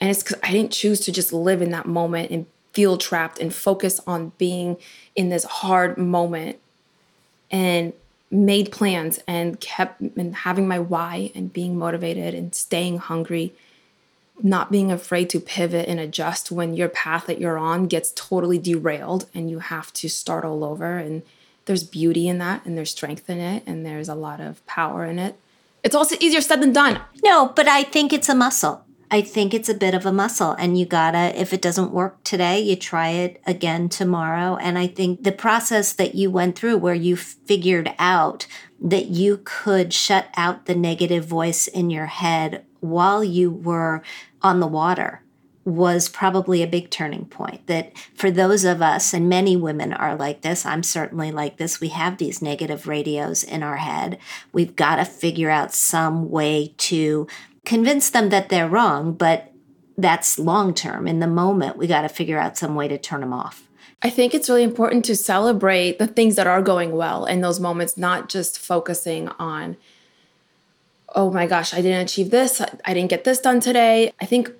And 0.00 0.10
it's 0.10 0.24
because 0.24 0.40
I 0.42 0.50
didn't 0.50 0.72
choose 0.72 1.00
to 1.00 1.12
just 1.12 1.32
live 1.32 1.62
in 1.62 1.70
that 1.70 1.86
moment 1.86 2.32
and 2.32 2.46
feel 2.72 2.98
trapped 2.98 3.38
and 3.38 3.54
focus 3.54 4.00
on 4.06 4.32
being 4.38 4.76
in 5.14 5.28
this 5.28 5.44
hard 5.44 5.96
moment. 5.96 6.58
And 7.50 7.92
made 8.30 8.72
plans 8.72 9.20
and 9.28 9.60
kept 9.60 10.00
and 10.00 10.34
having 10.34 10.66
my 10.66 10.78
why 10.78 11.30
and 11.34 11.52
being 11.52 11.78
motivated 11.78 12.34
and 12.34 12.54
staying 12.54 12.98
hungry 12.98 13.54
not 14.42 14.72
being 14.72 14.90
afraid 14.90 15.30
to 15.30 15.40
pivot 15.40 15.88
and 15.88 16.00
adjust 16.00 16.50
when 16.50 16.74
your 16.74 16.88
path 16.88 17.26
that 17.26 17.40
you're 17.40 17.58
on 17.58 17.86
gets 17.86 18.12
totally 18.16 18.58
derailed 18.58 19.26
and 19.34 19.50
you 19.50 19.60
have 19.60 19.92
to 19.92 20.08
start 20.08 20.44
all 20.44 20.64
over. 20.64 20.98
And 20.98 21.22
there's 21.66 21.84
beauty 21.84 22.28
in 22.28 22.38
that 22.38 22.64
and 22.64 22.76
there's 22.76 22.90
strength 22.90 23.30
in 23.30 23.38
it 23.38 23.62
and 23.66 23.86
there's 23.86 24.08
a 24.08 24.14
lot 24.14 24.40
of 24.40 24.64
power 24.66 25.04
in 25.04 25.18
it. 25.18 25.38
It's 25.82 25.94
also 25.94 26.16
easier 26.18 26.40
said 26.40 26.62
than 26.62 26.72
done. 26.72 27.00
No 27.22 27.48
but 27.54 27.68
i 27.68 27.82
think 27.82 28.12
it's 28.12 28.28
a 28.28 28.34
muscle 28.34 28.83
I 29.10 29.20
think 29.20 29.54
it's 29.54 29.68
a 29.68 29.74
bit 29.74 29.94
of 29.94 30.06
a 30.06 30.12
muscle, 30.12 30.52
and 30.52 30.78
you 30.78 30.86
gotta, 30.86 31.38
if 31.40 31.52
it 31.52 31.62
doesn't 31.62 31.92
work 31.92 32.22
today, 32.24 32.60
you 32.60 32.76
try 32.76 33.10
it 33.10 33.40
again 33.46 33.88
tomorrow. 33.88 34.56
And 34.56 34.78
I 34.78 34.86
think 34.86 35.22
the 35.22 35.32
process 35.32 35.92
that 35.92 36.14
you 36.14 36.30
went 36.30 36.56
through 36.56 36.78
where 36.78 36.94
you 36.94 37.16
figured 37.16 37.94
out 37.98 38.46
that 38.80 39.06
you 39.06 39.40
could 39.44 39.92
shut 39.92 40.28
out 40.36 40.66
the 40.66 40.74
negative 40.74 41.24
voice 41.24 41.66
in 41.66 41.90
your 41.90 42.06
head 42.06 42.64
while 42.80 43.22
you 43.22 43.50
were 43.50 44.02
on 44.42 44.60
the 44.60 44.66
water 44.66 45.22
was 45.64 46.10
probably 46.10 46.62
a 46.62 46.66
big 46.66 46.90
turning 46.90 47.24
point. 47.24 47.66
That 47.66 47.96
for 48.14 48.30
those 48.30 48.64
of 48.64 48.82
us, 48.82 49.14
and 49.14 49.28
many 49.28 49.56
women 49.56 49.92
are 49.94 50.14
like 50.14 50.42
this, 50.42 50.66
I'm 50.66 50.82
certainly 50.82 51.32
like 51.32 51.56
this, 51.56 51.80
we 51.80 51.88
have 51.88 52.18
these 52.18 52.42
negative 52.42 52.86
radios 52.86 53.42
in 53.42 53.62
our 53.62 53.76
head. 53.76 54.18
We've 54.52 54.76
got 54.76 54.96
to 54.96 55.04
figure 55.04 55.50
out 55.50 55.72
some 55.72 56.30
way 56.30 56.74
to 56.78 57.26
convince 57.64 58.10
them 58.10 58.28
that 58.28 58.48
they're 58.48 58.68
wrong, 58.68 59.14
but 59.14 59.52
that's 59.96 60.38
long 60.38 60.74
term. 60.74 61.06
In 61.06 61.20
the 61.20 61.26
moment, 61.26 61.76
we 61.76 61.86
got 61.86 62.02
to 62.02 62.08
figure 62.08 62.38
out 62.38 62.58
some 62.58 62.74
way 62.74 62.88
to 62.88 62.98
turn 62.98 63.20
them 63.20 63.32
off. 63.32 63.68
I 64.02 64.10
think 64.10 64.34
it's 64.34 64.50
really 64.50 64.64
important 64.64 65.04
to 65.06 65.16
celebrate 65.16 65.98
the 65.98 66.06
things 66.06 66.36
that 66.36 66.46
are 66.46 66.60
going 66.60 66.92
well 66.92 67.24
in 67.24 67.40
those 67.40 67.58
moments, 67.58 67.96
not 67.96 68.28
just 68.28 68.58
focusing 68.58 69.28
on, 69.38 69.78
oh 71.14 71.30
my 71.30 71.46
gosh, 71.46 71.72
I 71.72 71.80
didn't 71.80 72.02
achieve 72.02 72.30
this, 72.30 72.60
I 72.60 72.92
didn't 72.92 73.08
get 73.08 73.24
this 73.24 73.40
done 73.40 73.60
today. 73.60 74.12
I 74.20 74.26
think 74.26 74.52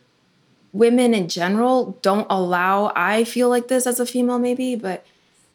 women 0.73 1.13
in 1.13 1.29
general 1.29 1.99
don't 2.01 2.27
allow, 2.31 2.91
I 2.97 3.25
feel 3.25 3.51
like 3.51 3.69
this 3.69 3.87
as 3.87 4.01
a 4.01 4.07
female 4.07 4.39
maybe, 4.39 4.77
but 4.77 5.05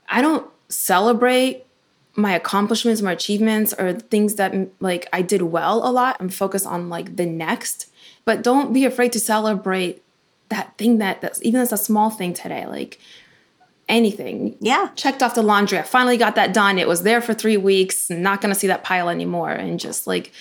I 0.07 0.21
don't 0.21 0.47
celebrate 0.67 1.65
my 2.19 2.34
accomplishments, 2.34 3.01
my 3.01 3.13
achievements, 3.13 3.73
or 3.77 3.93
things 3.93 4.36
that 4.36 4.53
like 4.79 5.08
I 5.13 5.21
did 5.21 5.41
well 5.43 5.88
a 5.88 5.91
lot. 5.91 6.17
I'm 6.19 6.29
focused 6.29 6.65
on 6.65 6.89
like 6.89 7.15
the 7.15 7.25
next, 7.25 7.91
but 8.25 8.43
don't 8.43 8.73
be 8.73 8.86
afraid 8.86 9.12
to 9.13 9.19
celebrate 9.19 10.03
that 10.49 10.77
thing 10.77 10.97
that 10.97 11.21
that's 11.21 11.41
even 11.43 11.62
as 11.62 11.71
a 11.71 11.77
small 11.77 12.10
thing 12.10 12.34
today, 12.34 12.65
like 12.65 12.99
anything. 13.88 14.55
Yeah. 14.60 14.89
Checked 14.95 15.23
off 15.23 15.36
the 15.36 15.41
laundry. 15.43 15.79
I 15.79 15.84
finally 15.84 16.17
got 16.17 16.36
that 16.36 16.53
done. 16.53 16.77
It 16.77 16.88
was 16.88 17.03
there 17.03 17.21
for 17.21 17.34
three 17.34 17.58
weeks. 17.58 18.10
Not 18.10 18.41
gonna 18.41 18.55
see 18.55 18.67
that 18.67 18.84
pile 18.84 19.10
anymore. 19.10 19.51
And 19.51 19.79
just 19.79 20.08
like 20.08 20.32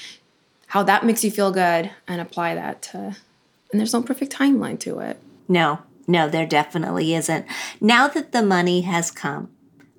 how 0.68 0.82
that 0.82 1.04
makes 1.04 1.24
you 1.24 1.30
feel 1.30 1.50
good 1.50 1.90
and 2.06 2.20
apply 2.20 2.54
that 2.54 2.82
to 2.82 3.16
and 3.70 3.78
there's 3.78 3.92
no 3.92 4.02
perfect 4.02 4.32
timeline 4.32 4.78
to 4.80 5.00
it. 5.00 5.18
No, 5.46 5.80
no, 6.06 6.28
there 6.28 6.46
definitely 6.46 7.14
isn't. 7.14 7.46
Now 7.80 8.08
that 8.08 8.32
the 8.32 8.42
money 8.42 8.82
has 8.82 9.10
come 9.10 9.50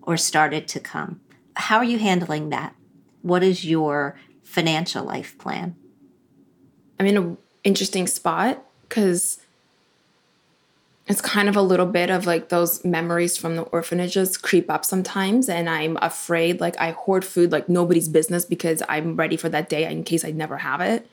or 0.02 0.18
started 0.18 0.68
to 0.70 0.80
come, 0.80 1.22
how 1.60 1.78
are 1.78 1.84
you 1.84 2.00
handling 2.00 2.50
that? 2.50 2.76
What 3.22 3.44
is 3.44 3.66
your 3.66 4.18
financial 4.44 5.04
life 5.04 5.38
plan? 5.38 5.76
I'm 7.00 7.06
in 7.06 7.18
an 7.18 7.38
interesting 7.64 8.08
spot 8.08 8.64
because 8.88 9.40
it's 11.08 11.22
kind 11.22 11.50
of 11.50 11.56
a 11.56 11.62
little 11.62 11.86
bit 11.86 12.10
of 12.10 12.26
like 12.26 12.50
those 12.50 12.86
memories 12.86 13.36
from 13.36 13.56
the 13.56 13.64
orphanages 13.64 14.38
creep 14.38 14.70
up 14.70 14.86
sometimes 14.86 15.50
and 15.50 15.70
i'm 15.70 15.98
afraid 16.02 16.62
like 16.62 16.80
i 16.80 16.92
hoard 16.92 17.26
food 17.26 17.52
like 17.52 17.68
nobody's 17.68 18.08
business 18.08 18.46
because 18.46 18.82
i'm 18.88 19.16
ready 19.16 19.36
for 19.36 19.50
that 19.50 19.68
day 19.70 19.92
in 19.92 20.04
case 20.04 20.24
i 20.24 20.32
never 20.32 20.58
have 20.58 20.82
it 20.82 21.10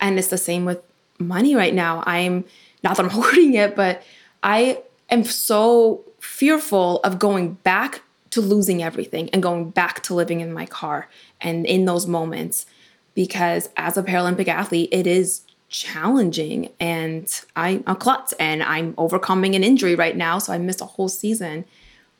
and 0.00 0.18
it's 0.18 0.28
the 0.28 0.38
same 0.38 0.64
with 0.64 0.82
money 1.18 1.54
right 1.54 1.74
now. 1.74 2.02
I'm 2.06 2.44
not 2.82 2.96
that 2.96 3.04
I'm 3.04 3.10
hoarding 3.10 3.54
it, 3.54 3.76
but 3.76 4.02
I 4.42 4.82
am 5.10 5.24
so 5.24 6.04
fearful 6.20 7.00
of 7.00 7.18
going 7.18 7.54
back 7.54 8.02
to 8.34 8.40
losing 8.40 8.82
everything 8.82 9.30
and 9.30 9.42
going 9.42 9.70
back 9.70 10.02
to 10.02 10.14
living 10.14 10.40
in 10.40 10.52
my 10.52 10.66
car 10.66 11.08
and 11.40 11.64
in 11.66 11.84
those 11.84 12.06
moments 12.06 12.66
because 13.14 13.68
as 13.76 13.96
a 13.96 14.02
Paralympic 14.02 14.48
athlete, 14.48 14.88
it 14.90 15.06
is 15.06 15.42
challenging 15.68 16.70
and 16.80 17.42
I'm 17.54 17.84
a 17.86 17.94
klutz 17.94 18.32
and 18.34 18.62
I'm 18.62 18.94
overcoming 18.98 19.54
an 19.54 19.62
injury 19.62 19.94
right 19.94 20.16
now. 20.16 20.38
So 20.38 20.52
I 20.52 20.58
missed 20.58 20.80
a 20.80 20.84
whole 20.86 21.08
season. 21.08 21.64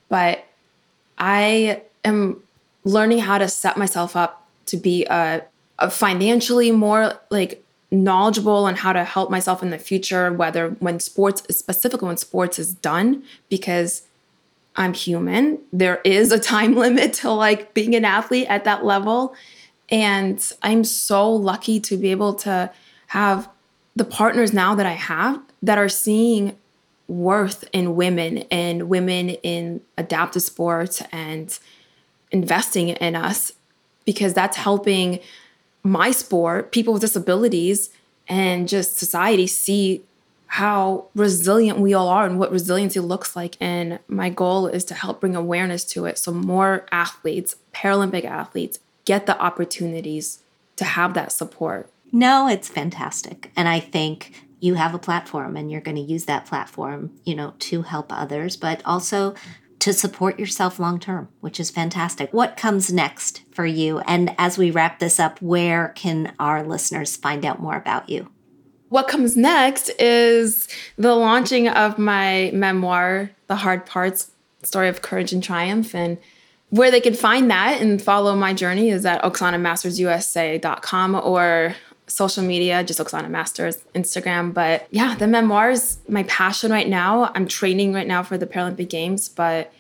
But 0.09 0.45
I 1.19 1.83
am 2.05 2.43
learning 2.85 3.19
how 3.19 3.39
to 3.39 3.49
set 3.49 3.77
myself 3.77 4.15
up 4.15 4.47
to 4.67 4.77
be 4.77 5.05
a, 5.07 5.43
a 5.81 5.91
financially 5.91 6.71
more 6.71 7.15
like 7.31 7.65
knowledgeable 7.91 8.67
on 8.67 8.77
how 8.77 8.93
to 8.93 9.05
help 9.05 9.31
myself 9.31 9.63
in 9.63 9.71
the 9.71 9.79
future, 9.79 10.33
whether 10.33 10.71
when 10.79 11.01
sports, 11.01 11.43
specifically 11.57 12.07
when 12.07 12.17
sports 12.17 12.59
is 12.59 12.75
done, 12.75 13.25
because 13.49 14.03
I'm 14.77 14.95
human. 14.95 15.59
There 15.73 16.01
is 16.05 16.33
a 16.33 16.39
time 16.39 16.75
limit 16.77 17.15
to 17.15 17.31
like 17.31 17.75
being 17.75 17.95
an 17.95 18.05
athlete 18.05 18.47
at 18.49 18.65
that 18.65 18.85
level. 18.85 19.35
And 19.91 20.53
I'm 20.63 20.85
so 20.85 21.33
lucky 21.33 21.81
to 21.81 21.97
be 21.97 22.11
able 22.11 22.35
to 22.35 22.71
have 23.09 23.49
the 23.97 24.05
partners 24.05 24.53
now 24.53 24.75
that 24.75 24.87
I 24.87 24.93
have 24.93 25.41
that 25.63 25.79
are 25.79 25.89
seeing 25.89 26.57
worth 27.07 27.65
in 27.73 27.97
women 27.97 28.39
and 28.51 28.89
women 28.89 29.31
in 29.31 29.81
adaptive 29.99 30.43
sports 30.43 31.03
and 31.13 31.57
investing 32.31 32.89
in 32.89 33.15
us 33.15 33.53
because 34.05 34.35
that's 34.35 34.57
helping 34.57 35.21
my 35.83 36.11
sport, 36.11 36.73
people 36.73 36.95
with 36.95 37.03
disabilities, 37.03 37.91
and 38.27 38.69
just 38.69 38.97
society 38.97 39.47
see 39.47 40.03
how 40.55 41.09
resilient 41.17 41.81
we 41.81 41.93
all 41.95 42.09
are 42.09 42.25
and 42.25 42.39
what 42.39 42.53
resiliency 42.53 43.01
looks 43.01 43.35
like. 43.35 43.57
And 43.61 43.99
my 44.07 44.31
goal 44.31 44.69
is 44.69 44.85
to 44.85 44.95
help 44.95 45.21
bring 45.21 45.35
awareness 45.35 45.85
to 45.87 46.05
it 46.05 46.17
so 46.17 46.31
more 46.31 46.87
athletes, 46.93 47.57
Paralympic 47.75 48.25
athletes, 48.25 48.79
get 49.05 49.27
the 49.27 49.37
opportunities 49.41 50.45
to 50.77 50.85
have 50.85 51.15
that 51.15 51.33
support. 51.33 51.91
No, 52.13 52.47
it's 52.47 52.69
fantastic. 52.69 53.51
And 53.57 53.69
I 53.69 53.81
think 53.81 54.45
you 54.61 54.75
have 54.75 54.95
a 54.95 54.99
platform 54.99 55.57
and 55.57 55.73
you're 55.73 55.81
going 55.81 55.97
to 55.97 56.01
use 56.01 56.27
that 56.27 56.47
platform, 56.47 57.11
you 57.25 57.35
know, 57.35 57.55
to 57.59 57.83
help 57.83 58.13
others, 58.13 58.57
but 58.57 58.81
also 58.85 59.35
to 59.81 59.93
support 59.93 60.39
yourself 60.39 60.79
long 60.79 61.01
term, 61.01 61.31
which 61.41 61.59
is 61.59 61.73
fantastic. 61.73 62.33
What 62.33 62.57
comes 62.57 62.93
next 62.93 63.43
for 63.51 63.67
you? 63.67 63.99
And 64.07 64.33
as 64.39 64.57
we 64.57 64.71
wrap 64.71 65.01
this 65.01 65.19
up, 65.19 65.43
where 65.43 65.89
can 65.97 66.33
our 66.39 66.63
listeners 66.63 67.17
find 67.17 67.45
out 67.45 67.61
more 67.61 67.77
about 67.77 68.09
you? 68.09 68.31
What 68.95 69.09
comes 69.09 69.37
next 69.37 69.91
is 69.99 70.69
the 70.97 71.17
launching 71.17 71.67
of 71.67 71.99
my 71.99 72.53
memoir, 72.55 73.29
The 73.49 73.57
Hard 73.57 73.87
Parts 73.87 74.31
Story 74.63 74.87
of 74.87 75.03
Courage 75.03 75.33
and 75.33 75.43
Triumph. 75.43 75.97
And 75.97 76.17
where 76.71 76.93
they 76.93 77.01
can 77.01 77.15
find 77.15 77.51
that 77.51 77.83
and 77.83 78.01
follow 78.01 78.37
my 78.37 78.55
journey 78.55 78.91
is 78.91 79.05
at 79.05 79.21
oksanamastersusa.com 79.25 81.17
or 81.17 81.75
social 82.07 82.45
media, 82.45 82.85
just 82.85 83.01
Oksana 83.01 83.29
Masters, 83.29 83.79
Instagram. 83.97 84.55
But 84.55 84.87
yeah, 84.93 85.17
the 85.17 85.27
memoirs, 85.27 85.99
my 86.09 86.23
passion 86.23 86.71
right 86.71 86.89
now. 86.89 87.33
I'm 87.35 87.49
training 87.49 87.95
right 87.95 88.07
now 88.07 88.23
for 88.23 88.39
the 88.39 88.47
Paralympic 88.47 88.91
Games, 88.91 89.29
but 89.29 89.73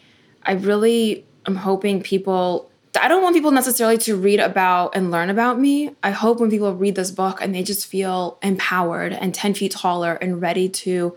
I 0.42 0.55
really 0.55 1.24
am 1.46 1.55
hoping 1.55 2.03
people. 2.03 2.68
I 3.00 3.09
don't 3.09 3.22
want 3.22 3.35
people 3.35 3.50
necessarily 3.50 3.98
to 3.98 4.16
read 4.16 4.40
about 4.40 4.94
and 4.94 5.11
learn 5.11 5.30
about 5.30 5.59
me. 5.59 5.94
I 6.02 6.11
hope 6.11 6.40
when 6.40 6.50
people 6.50 6.74
read 6.74 6.94
this 6.94 7.11
book 7.11 7.40
and 7.40 7.54
they 7.54 7.62
just 7.62 7.87
feel 7.87 8.38
empowered 8.42 9.12
and 9.12 9.35
10 9.35 9.54
feet 9.54 9.72
taller 9.72 10.14
and 10.14 10.40
ready 10.40 10.68
to 10.68 11.16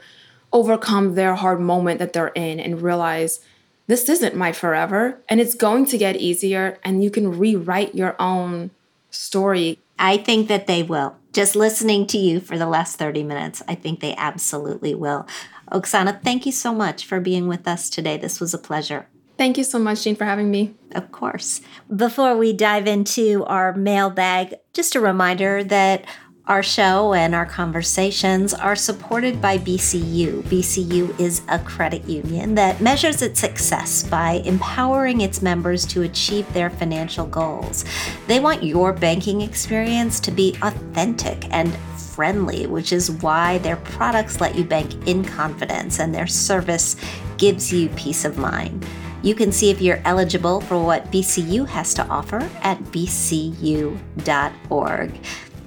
overcome 0.51 1.15
their 1.15 1.35
hard 1.35 1.59
moment 1.59 1.99
that 1.99 2.13
they're 2.13 2.29
in 2.29 2.59
and 2.59 2.81
realize 2.81 3.41
this 3.87 4.09
isn't 4.09 4.35
my 4.35 4.51
forever 4.51 5.19
and 5.29 5.39
it's 5.39 5.53
going 5.53 5.85
to 5.85 5.97
get 5.97 6.15
easier 6.15 6.79
and 6.83 7.03
you 7.03 7.11
can 7.11 7.37
rewrite 7.37 7.95
your 7.95 8.15
own 8.19 8.71
story 9.11 9.79
I 9.99 10.17
think 10.17 10.47
that 10.47 10.67
they 10.67 10.83
will. 10.83 11.15
Just 11.33 11.55
listening 11.55 12.07
to 12.07 12.17
you 12.17 12.39
for 12.39 12.57
the 12.57 12.67
last 12.67 12.97
30 12.97 13.23
minutes, 13.23 13.63
I 13.67 13.75
think 13.75 13.99
they 13.99 14.15
absolutely 14.15 14.93
will. 14.93 15.27
Oksana, 15.71 16.21
thank 16.23 16.45
you 16.45 16.51
so 16.51 16.73
much 16.73 17.05
for 17.05 17.19
being 17.19 17.47
with 17.47 17.67
us 17.67 17.89
today. 17.89 18.17
This 18.17 18.39
was 18.39 18.53
a 18.53 18.59
pleasure. 18.59 19.07
Thank 19.37 19.57
you 19.57 19.63
so 19.63 19.77
much, 19.77 20.03
Jean, 20.03 20.15
for 20.15 20.25
having 20.25 20.49
me. 20.49 20.73
Of 20.93 21.11
course. 21.11 21.61
Before 21.95 22.35
we 22.35 22.53
dive 22.53 22.87
into 22.87 23.45
our 23.45 23.73
mailbag, 23.75 24.55
just 24.73 24.95
a 24.95 24.99
reminder 24.99 25.63
that 25.65 26.05
our 26.47 26.63
show 26.63 27.13
and 27.13 27.35
our 27.35 27.45
conversations 27.45 28.53
are 28.53 28.75
supported 28.75 29.41
by 29.41 29.57
BCU. 29.57 30.41
BCU 30.43 31.19
is 31.19 31.41
a 31.49 31.59
credit 31.59 32.05
union 32.05 32.55
that 32.55 32.79
measures 32.81 33.21
its 33.21 33.39
success 33.39 34.03
by 34.03 34.41
empowering 34.45 35.21
its 35.21 35.41
members 35.41 35.85
to 35.87 36.03
achieve 36.03 36.51
their 36.53 36.69
financial 36.69 37.25
goals. 37.27 37.83
They 38.27 38.39
want 38.39 38.63
your 38.63 38.93
banking 38.93 39.41
experience 39.41 40.21
to 40.21 40.31
be 40.31 40.55
authentic 40.61 41.45
and 41.53 41.75
friendly, 41.97 42.65
which 42.65 42.93
is 42.93 43.11
why 43.11 43.57
their 43.59 43.75
products 43.75 44.39
let 44.39 44.55
you 44.55 44.63
bank 44.63 45.05
in 45.05 45.25
confidence 45.25 45.99
and 45.99 46.15
their 46.15 46.27
service 46.27 46.95
gives 47.37 47.73
you 47.73 47.89
peace 47.89 48.23
of 48.23 48.37
mind. 48.37 48.85
You 49.23 49.33
can 49.35 49.51
see 49.51 49.71
if 49.71 49.81
you're 49.81 50.01
eligible 50.05 50.61
for 50.61 50.81
what 50.83 51.11
BCU 51.11 51.67
has 51.67 51.93
to 51.95 52.07
offer 52.07 52.37
at 52.61 52.79
bcu.org. 52.85 53.99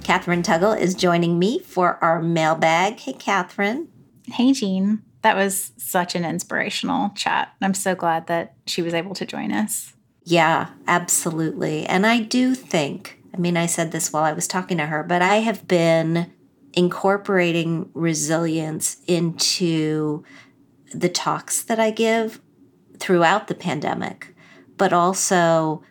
Catherine 0.03 0.41
Tuggle 0.41 0.79
is 0.79 0.95
joining 0.95 1.37
me 1.37 1.59
for 1.59 2.03
our 2.03 2.21
mailbag. 2.21 2.99
Hey, 2.99 3.13
Catherine. 3.13 3.89
Hey, 4.25 4.53
Jean. 4.53 5.03
That 5.21 5.35
was 5.35 5.73
such 5.77 6.15
an 6.15 6.25
inspirational 6.25 7.11
chat. 7.11 7.53
I'm 7.61 7.73
so 7.73 7.93
glad 7.93 8.27
that 8.27 8.55
she 8.65 8.81
was 8.81 8.93
able 8.93 9.13
to 9.15 9.25
join 9.25 9.51
us. 9.51 9.93
Yeah, 10.23 10.69
absolutely. 10.87 11.85
And 11.85 12.07
I 12.07 12.19
do 12.19 12.55
think, 12.55 13.21
I 13.33 13.37
mean, 13.37 13.57
I 13.57 13.65
said 13.65 13.91
this 13.91 14.11
while 14.11 14.23
I 14.23 14.33
was 14.33 14.47
talking 14.47 14.77
to 14.77 14.87
her, 14.87 15.03
but 15.03 15.21
I 15.21 15.35
have 15.35 15.67
been 15.67 16.31
incorporating 16.73 17.89
resilience 17.93 18.97
into 19.07 20.23
the 20.93 21.09
talks 21.09 21.61
that 21.63 21.79
I 21.79 21.91
give 21.91 22.39
throughout 23.01 23.47
the 23.47 23.55
pandemic, 23.55 24.33
but 24.77 24.93
also 24.93 25.83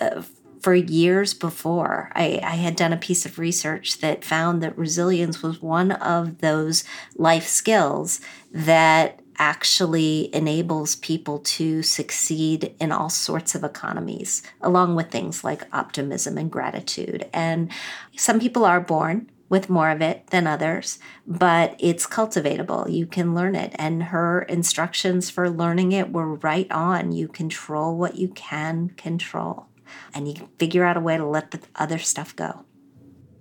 uh, 0.00 0.22
for 0.60 0.74
years 0.74 1.34
before. 1.34 2.10
I, 2.14 2.40
I, 2.42 2.56
had 2.56 2.74
done 2.74 2.94
a 2.94 2.96
piece 2.96 3.26
of 3.26 3.38
research 3.38 3.98
that 3.98 4.24
found 4.24 4.62
that 4.62 4.78
resilience 4.78 5.42
was 5.42 5.60
one 5.60 5.92
of 5.92 6.38
those 6.38 6.84
life 7.16 7.46
skills 7.46 8.22
that 8.50 9.20
actually 9.36 10.34
enables 10.34 10.96
people 10.96 11.40
to 11.40 11.82
succeed 11.82 12.74
in 12.80 12.92
all 12.92 13.10
sorts 13.10 13.54
of 13.54 13.62
economies, 13.62 14.42
along 14.62 14.94
with 14.94 15.10
things 15.10 15.44
like 15.44 15.68
optimism 15.74 16.38
and 16.38 16.50
gratitude. 16.50 17.28
And 17.34 17.70
some 18.16 18.40
people 18.40 18.64
are 18.64 18.80
born 18.80 19.28
with 19.54 19.70
more 19.70 19.88
of 19.90 20.02
it 20.02 20.26
than 20.32 20.48
others, 20.48 20.98
but 21.28 21.76
it's 21.78 22.08
cultivatable. 22.08 22.90
You 22.90 23.06
can 23.06 23.36
learn 23.36 23.54
it. 23.54 23.72
And 23.76 24.02
her 24.02 24.42
instructions 24.42 25.30
for 25.30 25.48
learning 25.48 25.92
it 25.92 26.12
were 26.12 26.34
right 26.34 26.68
on. 26.72 27.12
You 27.12 27.28
control 27.28 27.96
what 27.96 28.16
you 28.16 28.30
can 28.30 28.88
control, 28.96 29.66
and 30.12 30.26
you 30.26 30.48
figure 30.58 30.84
out 30.84 30.96
a 30.96 31.00
way 31.00 31.16
to 31.16 31.24
let 31.24 31.52
the 31.52 31.60
other 31.76 31.98
stuff 31.98 32.34
go. 32.34 32.64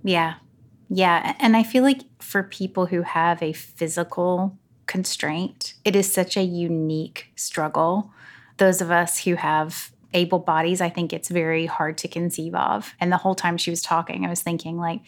Yeah. 0.03 0.35
Yeah. 0.87 1.35
And 1.39 1.57
I 1.57 1.63
feel 1.63 1.81
like 1.81 2.01
for 2.19 2.43
people 2.43 2.85
who 2.85 3.01
have 3.01 3.41
a 3.41 3.53
physical 3.53 4.55
constraint, 4.85 5.73
it 5.83 5.95
is 5.95 6.13
such 6.13 6.37
a 6.37 6.43
unique 6.43 7.31
struggle. 7.35 8.11
Those 8.57 8.81
of 8.81 8.91
us 8.91 9.23
who 9.23 9.33
have 9.33 9.91
able 10.13 10.37
bodies, 10.37 10.79
I 10.79 10.89
think 10.89 11.11
it's 11.11 11.29
very 11.29 11.65
hard 11.65 11.97
to 11.97 12.07
conceive 12.07 12.53
of. 12.53 12.93
And 12.99 13.11
the 13.11 13.17
whole 13.17 13.33
time 13.33 13.57
she 13.57 13.71
was 13.71 13.81
talking, 13.81 14.27
I 14.27 14.29
was 14.29 14.43
thinking, 14.43 14.77
like, 14.77 15.01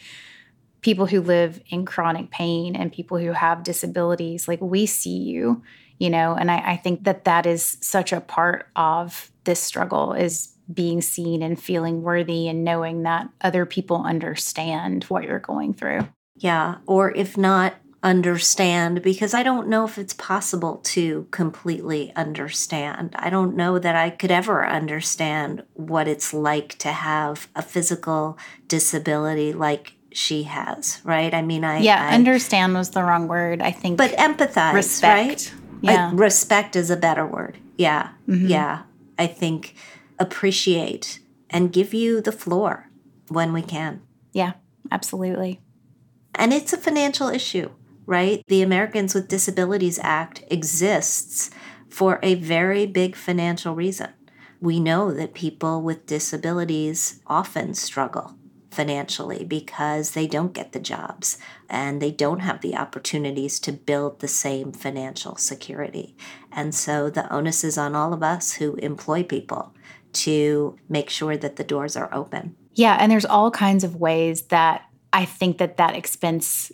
people 0.80 1.06
who 1.06 1.20
live 1.20 1.60
in 1.68 1.84
chronic 1.84 2.30
pain 2.30 2.76
and 2.76 2.92
people 2.92 3.18
who 3.18 3.32
have 3.32 3.62
disabilities, 3.62 4.46
like 4.46 4.60
we 4.60 4.86
see 4.86 5.18
you, 5.18 5.62
you 5.98 6.10
know, 6.10 6.34
and 6.34 6.50
I, 6.50 6.72
I 6.72 6.76
think 6.76 7.04
that 7.04 7.24
that 7.24 7.46
is 7.46 7.78
such 7.80 8.12
a 8.12 8.20
part 8.20 8.68
of 8.76 9.30
this 9.44 9.60
struggle 9.60 10.12
is 10.12 10.52
being 10.72 11.00
seen 11.00 11.42
and 11.42 11.60
feeling 11.60 12.02
worthy 12.02 12.48
and 12.48 12.64
knowing 12.64 13.04
that 13.04 13.28
other 13.40 13.64
people 13.64 14.02
understand 14.02 15.04
what 15.04 15.24
you're 15.24 15.38
going 15.38 15.74
through. 15.74 16.08
Yeah. 16.36 16.76
Or 16.86 17.12
if 17.12 17.36
not, 17.36 17.74
understand 18.02 19.02
because 19.02 19.34
I 19.34 19.42
don't 19.42 19.66
know 19.66 19.84
if 19.84 19.98
it's 19.98 20.14
possible 20.14 20.76
to 20.84 21.26
completely 21.32 22.12
understand. 22.14 23.16
I 23.16 23.30
don't 23.30 23.56
know 23.56 23.80
that 23.80 23.96
I 23.96 24.10
could 24.10 24.30
ever 24.30 24.64
understand 24.64 25.64
what 25.72 26.06
it's 26.06 26.32
like 26.32 26.78
to 26.78 26.92
have 26.92 27.48
a 27.56 27.62
physical 27.62 28.38
disability 28.68 29.52
like 29.52 29.95
she 30.16 30.44
has, 30.44 31.00
right? 31.04 31.34
I 31.34 31.42
mean, 31.42 31.62
I 31.62 31.80
yeah, 31.80 32.08
I, 32.10 32.14
understand 32.14 32.72
was 32.72 32.90
the 32.90 33.02
wrong 33.02 33.28
word. 33.28 33.60
I 33.60 33.70
think, 33.70 33.98
but 33.98 34.12
empathize, 34.12 34.72
respect. 34.72 35.52
right? 35.52 35.54
Yeah, 35.82 36.10
I, 36.10 36.14
respect 36.14 36.74
is 36.74 36.90
a 36.90 36.96
better 36.96 37.26
word. 37.26 37.58
Yeah, 37.76 38.10
mm-hmm. 38.26 38.46
yeah. 38.46 38.82
I 39.18 39.26
think 39.26 39.74
appreciate 40.18 41.20
and 41.50 41.70
give 41.70 41.92
you 41.92 42.22
the 42.22 42.32
floor 42.32 42.88
when 43.28 43.52
we 43.52 43.60
can. 43.60 44.00
Yeah, 44.32 44.54
absolutely. 44.90 45.60
And 46.34 46.54
it's 46.54 46.72
a 46.72 46.78
financial 46.78 47.28
issue, 47.28 47.70
right? 48.06 48.42
The 48.48 48.62
Americans 48.62 49.14
with 49.14 49.28
Disabilities 49.28 49.98
Act 50.02 50.44
exists 50.50 51.50
for 51.90 52.18
a 52.22 52.36
very 52.36 52.86
big 52.86 53.16
financial 53.16 53.74
reason. 53.74 54.14
We 54.62 54.80
know 54.80 55.12
that 55.12 55.34
people 55.34 55.82
with 55.82 56.06
disabilities 56.06 57.20
often 57.26 57.74
struggle 57.74 58.35
financially 58.76 59.42
because 59.42 60.10
they 60.10 60.26
don't 60.26 60.52
get 60.52 60.72
the 60.72 60.78
jobs 60.78 61.38
and 61.68 62.00
they 62.00 62.10
don't 62.10 62.40
have 62.40 62.60
the 62.60 62.76
opportunities 62.76 63.58
to 63.58 63.72
build 63.72 64.20
the 64.20 64.28
same 64.28 64.70
financial 64.70 65.34
security. 65.36 66.14
And 66.52 66.74
so 66.74 67.08
the 67.08 67.32
onus 67.32 67.64
is 67.64 67.78
on 67.78 67.96
all 67.96 68.12
of 68.12 68.22
us 68.22 68.52
who 68.52 68.74
employ 68.74 69.22
people 69.22 69.74
to 70.12 70.78
make 70.88 71.08
sure 71.08 71.38
that 71.38 71.56
the 71.56 71.64
doors 71.64 71.96
are 71.96 72.12
open. 72.12 72.54
Yeah, 72.74 72.98
and 73.00 73.10
there's 73.10 73.24
all 73.24 73.50
kinds 73.50 73.82
of 73.82 73.96
ways 73.96 74.42
that 74.48 74.82
I 75.12 75.24
think 75.24 75.56
that 75.56 75.78
that 75.78 75.96
expense 75.96 76.70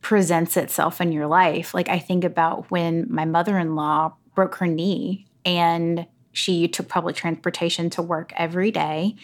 presents 0.00 0.56
itself 0.56 1.00
in 1.00 1.12
your 1.12 1.26
life. 1.26 1.74
Like 1.74 1.90
I 1.90 1.98
think 1.98 2.24
about 2.24 2.70
when 2.70 3.06
my 3.10 3.26
mother-in-law 3.26 4.14
broke 4.34 4.54
her 4.56 4.66
knee 4.66 5.26
and 5.44 6.06
she 6.32 6.66
took 6.66 6.88
public 6.88 7.14
transportation 7.14 7.90
to 7.90 8.00
work 8.00 8.32
every 8.36 8.70
day, 8.70 9.16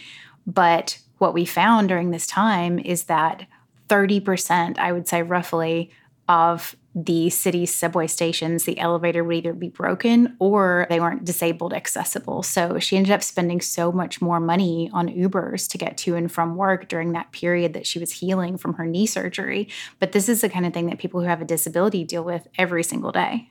but 0.47 0.99
what 1.19 1.35
we 1.35 1.45
found 1.45 1.89
during 1.89 2.11
this 2.11 2.27
time 2.27 2.79
is 2.79 3.05
that 3.05 3.47
30%, 3.89 4.79
I 4.79 4.93
would 4.93 5.09
say 5.09 5.23
roughly, 5.23 5.91
of 6.29 6.77
the 6.95 7.31
city's 7.31 7.75
subway 7.75 8.07
stations, 8.07 8.65
the 8.65 8.79
elevator 8.79 9.23
would 9.23 9.37
either 9.37 9.53
be 9.53 9.69
broken 9.69 10.37
or 10.39 10.87
they 10.91 11.01
weren't 11.01 11.25
disabled 11.25 11.73
accessible. 11.73 12.43
So 12.43 12.79
she 12.79 12.97
ended 12.97 13.13
up 13.13 13.23
spending 13.23 13.61
so 13.61 13.93
much 13.93 14.21
more 14.21 14.41
money 14.41 14.91
on 14.93 15.09
Ubers 15.09 15.69
to 15.71 15.79
get 15.79 15.97
to 15.99 16.17
and 16.17 16.31
from 16.31 16.57
work 16.57 16.89
during 16.89 17.13
that 17.13 17.33
period 17.33 17.73
that 17.75 17.87
she 17.87 17.99
was 17.99 18.13
healing 18.13 18.59
from 18.59 18.75
her 18.75 18.85
knee 18.85 19.07
surgery. 19.07 19.69
But 20.01 20.13
this 20.13 20.29
is 20.29 20.41
the 20.41 20.49
kind 20.49 20.67
of 20.67 20.75
thing 20.75 20.87
that 20.87 20.99
people 20.99 21.21
who 21.21 21.27
have 21.27 21.41
a 21.41 21.47
disability 21.47 22.05
deal 22.05 22.25
with 22.25 22.49
every 22.59 22.83
single 22.83 23.13
day. 23.13 23.51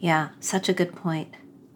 Yeah, 0.00 0.30
such 0.40 0.68
a 0.68 0.74
good 0.74 0.94
point 0.94 1.34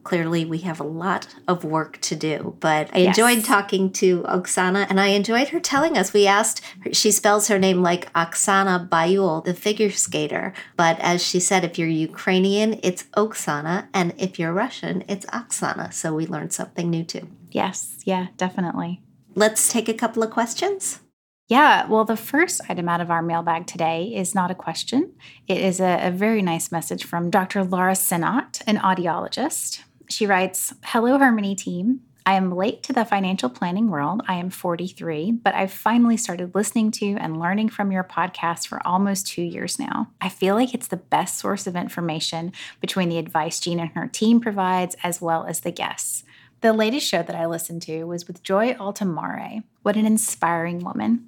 clearly 0.08 0.46
we 0.46 0.58
have 0.58 0.80
a 0.80 0.84
lot 0.84 1.28
of 1.46 1.64
work 1.64 2.00
to 2.00 2.16
do. 2.16 2.56
But 2.60 2.88
I 2.94 3.00
yes. 3.00 3.18
enjoyed 3.18 3.44
talking 3.44 3.92
to 3.92 4.22
Oksana 4.22 4.86
and 4.88 4.98
I 4.98 5.08
enjoyed 5.08 5.48
her 5.48 5.60
telling 5.60 5.98
us. 5.98 6.14
We 6.14 6.26
asked, 6.26 6.62
she 6.92 7.10
spells 7.10 7.48
her 7.48 7.58
name 7.58 7.82
like 7.82 8.10
Oksana 8.14 8.88
Bayul, 8.88 9.44
the 9.44 9.52
figure 9.52 9.90
skater. 9.90 10.54
But 10.76 10.98
as 11.00 11.22
she 11.22 11.38
said, 11.40 11.62
if 11.62 11.78
you're 11.78 11.88
Ukrainian, 11.88 12.80
it's 12.82 13.02
Oksana. 13.18 13.88
And 13.92 14.14
if 14.16 14.38
you're 14.38 14.54
Russian, 14.54 15.04
it's 15.08 15.26
Oksana. 15.26 15.92
So 15.92 16.14
we 16.14 16.26
learned 16.26 16.54
something 16.54 16.88
new 16.88 17.04
too. 17.04 17.28
Yes, 17.50 18.00
yeah, 18.04 18.28
definitely. 18.38 19.02
Let's 19.34 19.70
take 19.70 19.90
a 19.90 19.94
couple 19.94 20.22
of 20.22 20.30
questions. 20.30 21.00
Yeah, 21.48 21.86
well, 21.86 22.04
the 22.04 22.16
first 22.16 22.60
item 22.68 22.88
out 22.90 23.00
of 23.00 23.10
our 23.10 23.22
mailbag 23.22 23.66
today 23.66 24.14
is 24.14 24.34
not 24.34 24.50
a 24.50 24.54
question. 24.54 25.14
It 25.46 25.58
is 25.58 25.80
a, 25.80 25.98
a 26.02 26.10
very 26.10 26.42
nice 26.42 26.70
message 26.70 27.04
from 27.04 27.30
Dr. 27.30 27.64
Laura 27.64 27.94
Sinnott, 27.94 28.60
an 28.66 28.76
audiologist. 28.76 29.82
She 30.10 30.26
writes 30.26 30.72
Hello, 30.84 31.18
Her 31.18 31.30
Money 31.30 31.54
team. 31.54 32.00
I 32.24 32.34
am 32.34 32.54
late 32.54 32.82
to 32.84 32.92
the 32.92 33.04
financial 33.04 33.48
planning 33.48 33.90
world. 33.90 34.22
I 34.26 34.34
am 34.34 34.50
43, 34.50 35.32
but 35.32 35.54
I've 35.54 35.72
finally 35.72 36.16
started 36.16 36.54
listening 36.54 36.90
to 36.92 37.16
and 37.18 37.40
learning 37.40 37.70
from 37.70 37.92
your 37.92 38.04
podcast 38.04 38.66
for 38.66 38.86
almost 38.86 39.26
two 39.26 39.42
years 39.42 39.78
now. 39.78 40.10
I 40.20 40.28
feel 40.28 40.54
like 40.54 40.74
it's 40.74 40.88
the 40.88 40.96
best 40.96 41.38
source 41.38 41.66
of 41.66 41.76
information 41.76 42.52
between 42.80 43.08
the 43.08 43.18
advice 43.18 43.60
Jean 43.60 43.80
and 43.80 43.90
her 43.90 44.08
team 44.08 44.40
provides, 44.40 44.96
as 45.02 45.20
well 45.20 45.44
as 45.46 45.60
the 45.60 45.70
guests. 45.70 46.24
The 46.60 46.72
latest 46.72 47.06
show 47.06 47.22
that 47.22 47.36
I 47.36 47.46
listened 47.46 47.82
to 47.82 48.04
was 48.04 48.26
with 48.26 48.42
Joy 48.42 48.74
Altimare. 48.74 49.62
What 49.82 49.96
an 49.96 50.06
inspiring 50.06 50.80
woman. 50.80 51.27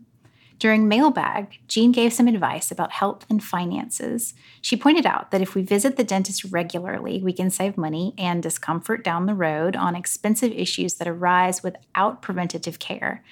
During 0.61 0.89
Mailbag, 0.89 1.59
Jean 1.69 1.91
gave 1.91 2.13
some 2.13 2.29
advice 2.29 2.71
about 2.71 2.93
health 2.93 3.25
and 3.31 3.43
finances. 3.43 4.35
She 4.61 4.77
pointed 4.77 5.07
out 5.07 5.31
that 5.31 5.41
if 5.41 5.55
we 5.55 5.63
visit 5.63 5.97
the 5.97 6.05
dentist 6.05 6.45
regularly, 6.45 7.23
we 7.23 7.33
can 7.33 7.49
save 7.49 7.79
money 7.79 8.13
and 8.19 8.43
discomfort 8.43 9.03
down 9.03 9.25
the 9.25 9.35
road 9.35 9.75
on 9.75 9.97
expensive 9.97 10.53
issues 10.53 10.97
that 10.97 11.09
arise 11.09 11.63
without 11.63 12.21
preventative 12.21 12.79
care. 12.79 13.25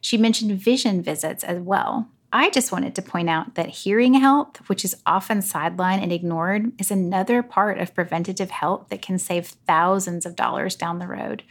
She 0.00 0.16
mentioned 0.16 0.60
vision 0.60 1.02
visits 1.02 1.44
as 1.44 1.60
well. 1.60 2.08
I 2.32 2.50
just 2.50 2.72
wanted 2.72 2.96
to 2.96 3.02
point 3.02 3.30
out 3.30 3.54
that 3.54 3.68
hearing 3.68 4.14
health, 4.14 4.56
which 4.66 4.84
is 4.84 5.00
often 5.06 5.38
sidelined 5.38 6.02
and 6.02 6.12
ignored, 6.12 6.72
is 6.80 6.90
another 6.90 7.44
part 7.44 7.78
of 7.78 7.94
preventative 7.94 8.50
health 8.50 8.88
that 8.88 9.02
can 9.02 9.20
save 9.20 9.46
thousands 9.68 10.26
of 10.26 10.34
dollars 10.34 10.74
down 10.74 10.98
the 10.98 11.06
road. 11.06 11.44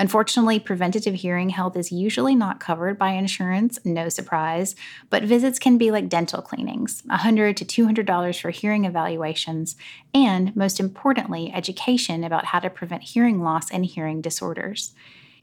Unfortunately, 0.00 0.58
preventative 0.58 1.14
hearing 1.14 1.50
health 1.50 1.76
is 1.76 1.92
usually 1.92 2.34
not 2.34 2.58
covered 2.58 2.98
by 2.98 3.10
insurance, 3.10 3.78
no 3.84 4.08
surprise, 4.08 4.74
but 5.08 5.22
visits 5.22 5.60
can 5.60 5.78
be 5.78 5.92
like 5.92 6.08
dental 6.08 6.42
cleanings 6.42 7.02
100 7.06 7.56
to 7.56 7.64
$200 7.64 8.40
for 8.40 8.50
hearing 8.50 8.84
evaluations, 8.84 9.76
and 10.12 10.54
most 10.56 10.80
importantly, 10.80 11.52
education 11.54 12.24
about 12.24 12.46
how 12.46 12.58
to 12.58 12.70
prevent 12.70 13.04
hearing 13.04 13.40
loss 13.40 13.70
and 13.70 13.86
hearing 13.86 14.20
disorders. 14.20 14.94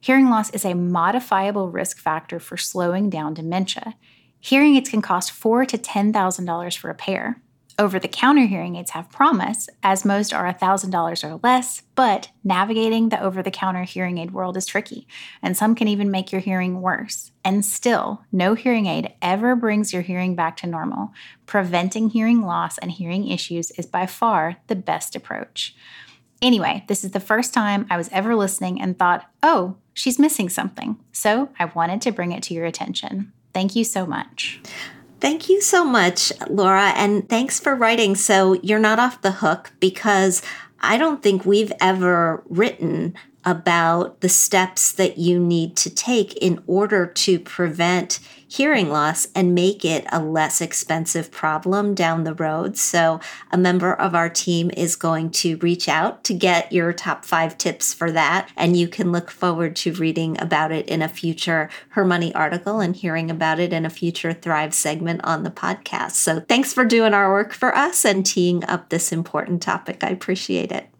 Hearing 0.01 0.29
loss 0.29 0.49
is 0.49 0.65
a 0.65 0.73
modifiable 0.73 1.69
risk 1.69 1.97
factor 1.97 2.39
for 2.39 2.57
slowing 2.57 3.09
down 3.09 3.35
dementia. 3.35 3.95
Hearing 4.39 4.75
aids 4.75 4.89
can 4.89 5.01
cost 5.01 5.31
4 5.31 5.65
to 5.67 5.77
$10,000 5.77 6.77
for 6.77 6.89
a 6.89 6.95
pair. 6.95 7.41
Over 7.79 7.99
the 7.99 8.07
counter 8.07 8.45
hearing 8.45 8.75
aids 8.75 8.91
have 8.91 9.09
promise, 9.09 9.69
as 9.81 10.05
most 10.05 10.33
are 10.33 10.51
$1,000 10.53 11.23
or 11.23 11.39
less, 11.41 11.81
but 11.95 12.29
navigating 12.43 13.09
the 13.09 13.21
over 13.21 13.41
the 13.41 13.51
counter 13.51 13.83
hearing 13.83 14.17
aid 14.17 14.31
world 14.31 14.57
is 14.57 14.65
tricky, 14.65 15.07
and 15.41 15.55
some 15.55 15.73
can 15.75 15.87
even 15.87 16.11
make 16.11 16.31
your 16.31 16.41
hearing 16.41 16.81
worse. 16.81 17.31
And 17.43 17.65
still, 17.65 18.23
no 18.31 18.53
hearing 18.53 18.85
aid 18.85 19.13
ever 19.21 19.55
brings 19.55 19.93
your 19.93 20.01
hearing 20.01 20.35
back 20.35 20.57
to 20.57 20.67
normal. 20.67 21.11
Preventing 21.45 22.09
hearing 22.09 22.41
loss 22.41 22.77
and 22.77 22.91
hearing 22.91 23.27
issues 23.27 23.71
is 23.71 23.85
by 23.85 24.05
far 24.05 24.57
the 24.67 24.75
best 24.75 25.15
approach. 25.15 25.75
Anyway, 26.41 26.83
this 26.87 27.03
is 27.03 27.11
the 27.11 27.19
first 27.19 27.53
time 27.53 27.85
I 27.89 27.97
was 27.97 28.09
ever 28.11 28.35
listening 28.35 28.81
and 28.81 28.97
thought, 28.97 29.29
oh, 29.43 29.77
she's 29.93 30.19
missing 30.19 30.49
something. 30.49 30.99
So 31.11 31.49
I 31.59 31.65
wanted 31.65 32.01
to 32.01 32.11
bring 32.11 32.31
it 32.31 32.43
to 32.43 32.53
your 32.53 32.65
attention. 32.65 33.31
Thank 33.53 33.75
you 33.75 33.83
so 33.83 34.05
much. 34.05 34.59
Thank 35.21 35.49
you 35.49 35.61
so 35.61 35.85
much, 35.85 36.33
Laura, 36.49 36.93
and 36.95 37.29
thanks 37.29 37.59
for 37.59 37.75
writing. 37.75 38.15
So 38.15 38.53
you're 38.53 38.79
not 38.79 38.97
off 38.97 39.21
the 39.21 39.33
hook 39.33 39.71
because 39.79 40.41
I 40.79 40.97
don't 40.97 41.21
think 41.21 41.45
we've 41.45 41.71
ever 41.79 42.43
written 42.49 43.13
about 43.43 44.21
the 44.21 44.29
steps 44.29 44.91
that 44.91 45.17
you 45.17 45.39
need 45.39 45.75
to 45.77 45.89
take 45.89 46.35
in 46.37 46.61
order 46.67 47.05
to 47.05 47.39
prevent 47.39 48.19
hearing 48.51 48.89
loss 48.89 49.29
and 49.33 49.55
make 49.55 49.85
it 49.85 50.05
a 50.11 50.21
less 50.21 50.59
expensive 50.59 51.31
problem 51.31 51.95
down 51.95 52.25
the 52.25 52.33
road. 52.33 52.77
So, 52.77 53.21
a 53.49 53.57
member 53.57 53.93
of 53.93 54.13
our 54.13 54.29
team 54.29 54.69
is 54.75 54.97
going 54.97 55.31
to 55.31 55.55
reach 55.57 55.87
out 55.87 56.25
to 56.25 56.33
get 56.33 56.71
your 56.71 56.91
top 56.91 57.23
five 57.23 57.57
tips 57.57 57.93
for 57.93 58.11
that. 58.11 58.49
And 58.57 58.75
you 58.75 58.89
can 58.89 59.13
look 59.13 59.31
forward 59.31 59.77
to 59.77 59.93
reading 59.93 60.39
about 60.41 60.73
it 60.73 60.87
in 60.89 61.01
a 61.01 61.07
future 61.07 61.69
Her 61.89 62.03
Money 62.03 62.35
article 62.35 62.81
and 62.81 62.93
hearing 62.93 63.31
about 63.31 63.59
it 63.59 63.71
in 63.71 63.85
a 63.85 63.89
future 63.89 64.33
Thrive 64.33 64.73
segment 64.73 65.21
on 65.23 65.43
the 65.43 65.51
podcast. 65.51 66.11
So, 66.11 66.41
thanks 66.41 66.73
for 66.73 66.83
doing 66.83 67.13
our 67.13 67.31
work 67.31 67.53
for 67.53 67.73
us 67.73 68.03
and 68.03 68.25
teeing 68.25 68.65
up 68.65 68.89
this 68.89 69.13
important 69.13 69.61
topic. 69.61 70.03
I 70.03 70.09
appreciate 70.09 70.73
it. 70.73 70.90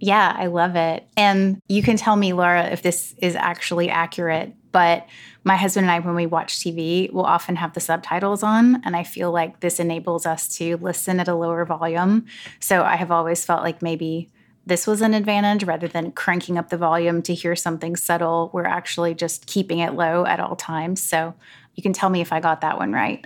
Yeah, 0.00 0.34
I 0.36 0.46
love 0.46 0.76
it. 0.76 1.08
And 1.16 1.60
you 1.68 1.82
can 1.82 1.96
tell 1.96 2.16
me, 2.16 2.32
Laura, 2.32 2.66
if 2.66 2.82
this 2.82 3.14
is 3.18 3.34
actually 3.34 3.88
accurate. 3.88 4.54
But 4.70 5.06
my 5.44 5.56
husband 5.56 5.84
and 5.84 5.90
I, 5.90 5.98
when 5.98 6.14
we 6.14 6.26
watch 6.26 6.58
TV, 6.58 7.12
we'll 7.12 7.24
often 7.24 7.56
have 7.56 7.72
the 7.72 7.80
subtitles 7.80 8.42
on. 8.42 8.82
And 8.84 8.94
I 8.94 9.02
feel 9.02 9.32
like 9.32 9.60
this 9.60 9.80
enables 9.80 10.26
us 10.26 10.46
to 10.58 10.76
listen 10.76 11.20
at 11.20 11.28
a 11.28 11.34
lower 11.34 11.64
volume. 11.64 12.26
So 12.60 12.82
I 12.82 12.96
have 12.96 13.10
always 13.10 13.44
felt 13.44 13.62
like 13.62 13.82
maybe 13.82 14.30
this 14.66 14.86
was 14.86 15.00
an 15.00 15.14
advantage 15.14 15.64
rather 15.64 15.88
than 15.88 16.12
cranking 16.12 16.58
up 16.58 16.68
the 16.68 16.76
volume 16.76 17.22
to 17.22 17.34
hear 17.34 17.56
something 17.56 17.96
subtle. 17.96 18.50
We're 18.52 18.66
actually 18.66 19.14
just 19.14 19.46
keeping 19.46 19.78
it 19.78 19.94
low 19.94 20.26
at 20.26 20.40
all 20.40 20.54
times. 20.54 21.02
So 21.02 21.34
you 21.74 21.82
can 21.82 21.94
tell 21.94 22.10
me 22.10 22.20
if 22.20 22.32
I 22.32 22.40
got 22.40 22.60
that 22.60 22.76
one 22.76 22.92
right. 22.92 23.24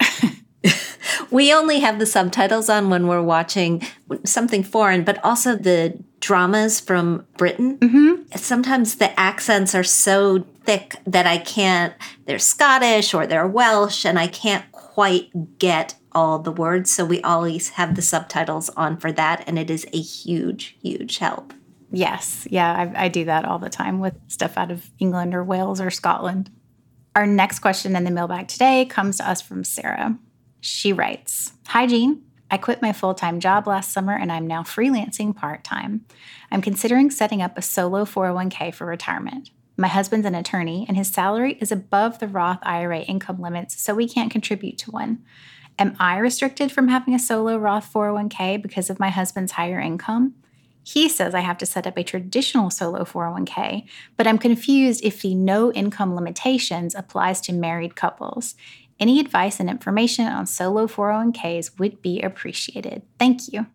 we 1.30 1.52
only 1.52 1.80
have 1.80 1.98
the 1.98 2.06
subtitles 2.06 2.68
on 2.68 2.90
when 2.90 3.08
we're 3.08 3.22
watching 3.22 3.82
something 4.24 4.62
foreign, 4.62 5.02
but 5.02 5.22
also 5.24 5.56
the 5.56 5.98
dramas 6.22 6.80
from 6.80 7.26
Britain. 7.36 7.76
Mm-hmm. 7.78 8.36
Sometimes 8.36 8.94
the 8.94 9.18
accents 9.20 9.74
are 9.74 9.84
so 9.84 10.46
thick 10.64 10.96
that 11.04 11.26
I 11.26 11.36
can't, 11.36 11.92
they're 12.24 12.38
Scottish 12.38 13.12
or 13.12 13.26
they're 13.26 13.46
Welsh, 13.46 14.06
and 14.06 14.18
I 14.18 14.28
can't 14.28 14.64
quite 14.72 15.58
get 15.58 15.96
all 16.12 16.38
the 16.38 16.52
words. 16.52 16.90
So 16.90 17.04
we 17.04 17.20
always 17.22 17.70
have 17.70 17.96
the 17.96 18.02
subtitles 18.02 18.70
on 18.70 18.96
for 18.96 19.12
that, 19.12 19.44
and 19.46 19.58
it 19.58 19.68
is 19.68 19.84
a 19.92 20.00
huge, 20.00 20.76
huge 20.80 21.18
help. 21.18 21.52
Yes. 21.90 22.46
Yeah, 22.50 22.72
I, 22.72 23.04
I 23.04 23.08
do 23.08 23.24
that 23.26 23.44
all 23.44 23.58
the 23.58 23.68
time 23.68 23.98
with 23.98 24.14
stuff 24.28 24.56
out 24.56 24.70
of 24.70 24.90
England 24.98 25.34
or 25.34 25.44
Wales 25.44 25.80
or 25.80 25.90
Scotland. 25.90 26.50
Our 27.14 27.26
next 27.26 27.58
question 27.58 27.94
in 27.96 28.04
the 28.04 28.10
mailbag 28.10 28.48
today 28.48 28.86
comes 28.86 29.18
to 29.18 29.28
us 29.28 29.42
from 29.42 29.64
Sarah. 29.64 30.16
She 30.60 30.92
writes 30.92 31.52
Hi, 31.66 31.86
Jean. 31.86 32.22
I 32.52 32.58
quit 32.58 32.82
my 32.82 32.92
full 32.92 33.14
time 33.14 33.40
job 33.40 33.66
last 33.66 33.92
summer 33.92 34.14
and 34.14 34.30
I'm 34.30 34.46
now 34.46 34.62
freelancing 34.62 35.34
part 35.34 35.64
time. 35.64 36.04
I'm 36.50 36.60
considering 36.60 37.10
setting 37.10 37.40
up 37.40 37.56
a 37.56 37.62
solo 37.62 38.04
401k 38.04 38.74
for 38.74 38.86
retirement. 38.86 39.50
My 39.78 39.88
husband's 39.88 40.26
an 40.26 40.34
attorney 40.34 40.84
and 40.86 40.94
his 40.94 41.08
salary 41.08 41.56
is 41.62 41.72
above 41.72 42.18
the 42.18 42.28
Roth 42.28 42.58
IRA 42.62 43.00
income 43.00 43.40
limits, 43.40 43.80
so 43.82 43.94
we 43.94 44.06
can't 44.06 44.30
contribute 44.30 44.76
to 44.78 44.90
one. 44.90 45.24
Am 45.78 45.96
I 45.98 46.18
restricted 46.18 46.70
from 46.70 46.88
having 46.88 47.14
a 47.14 47.18
solo 47.18 47.56
Roth 47.56 47.90
401k 47.90 48.60
because 48.60 48.90
of 48.90 49.00
my 49.00 49.08
husband's 49.08 49.52
higher 49.52 49.80
income? 49.80 50.34
He 50.84 51.08
says 51.08 51.34
I 51.34 51.40
have 51.40 51.58
to 51.58 51.66
set 51.66 51.86
up 51.86 51.96
a 51.96 52.04
traditional 52.04 52.68
solo 52.68 53.04
401k, 53.04 53.86
but 54.16 54.26
I'm 54.26 54.38
confused 54.38 55.02
if 55.04 55.22
the 55.22 55.34
no 55.34 55.72
income 55.72 56.14
limitations 56.14 56.94
applies 56.94 57.40
to 57.42 57.52
married 57.52 57.94
couples. 57.94 58.56
Any 59.02 59.18
advice 59.18 59.58
and 59.58 59.68
information 59.68 60.26
on 60.26 60.46
solo 60.46 60.86
401ks 60.86 61.76
would 61.80 62.00
be 62.02 62.22
appreciated. 62.22 63.02
Thank 63.18 63.52
you. 63.52 63.66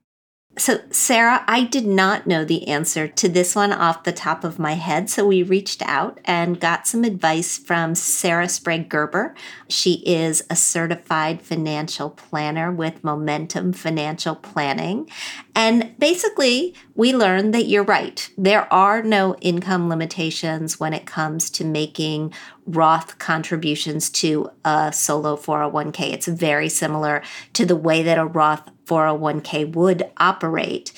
So, 0.60 0.82
Sarah, 0.90 1.44
I 1.48 1.66
did 1.66 1.86
not 1.86 2.26
know 2.26 2.44
the 2.44 2.68
answer 2.68 3.08
to 3.08 3.30
this 3.30 3.56
one 3.56 3.72
off 3.72 4.04
the 4.04 4.12
top 4.12 4.44
of 4.44 4.58
my 4.58 4.74
head. 4.74 5.08
So, 5.08 5.28
we 5.28 5.44
reached 5.44 5.84
out 5.84 6.20
and 6.26 6.60
got 6.60 6.88
some 6.88 7.04
advice 7.04 7.60
from 7.60 7.94
Sarah 7.94 8.50
Sprague 8.50 8.90
Gerber. 8.90 9.36
She 9.70 10.02
is 10.06 10.44
a 10.50 10.56
certified 10.56 11.44
financial 11.44 12.10
planner 12.10 12.72
with 12.72 13.04
Momentum 13.04 13.72
Financial 13.74 14.34
Planning. 14.34 15.08
And 15.56 15.94
basically, 16.00 16.74
we 16.96 17.14
learned 17.14 17.54
that 17.54 17.68
you're 17.68 17.84
right. 17.84 18.28
There 18.36 18.72
are 18.74 19.04
no 19.04 19.36
income 19.36 19.90
limitations 19.90 20.80
when 20.80 20.94
it 20.94 21.06
comes 21.06 21.52
to 21.52 21.66
making 21.66 22.34
Roth 22.66 23.20
contributions 23.20 24.10
to 24.10 24.50
a 24.66 24.92
solo 24.92 25.38
401k. 25.38 26.14
It's 26.14 26.28
very 26.28 26.68
similar 26.68 27.22
to 27.54 27.66
the 27.66 27.76
way 27.76 28.02
that 28.02 28.18
a 28.18 28.26
Roth 28.26 28.72
401k 28.88 29.74
would 29.76 30.10
operate 30.18 30.92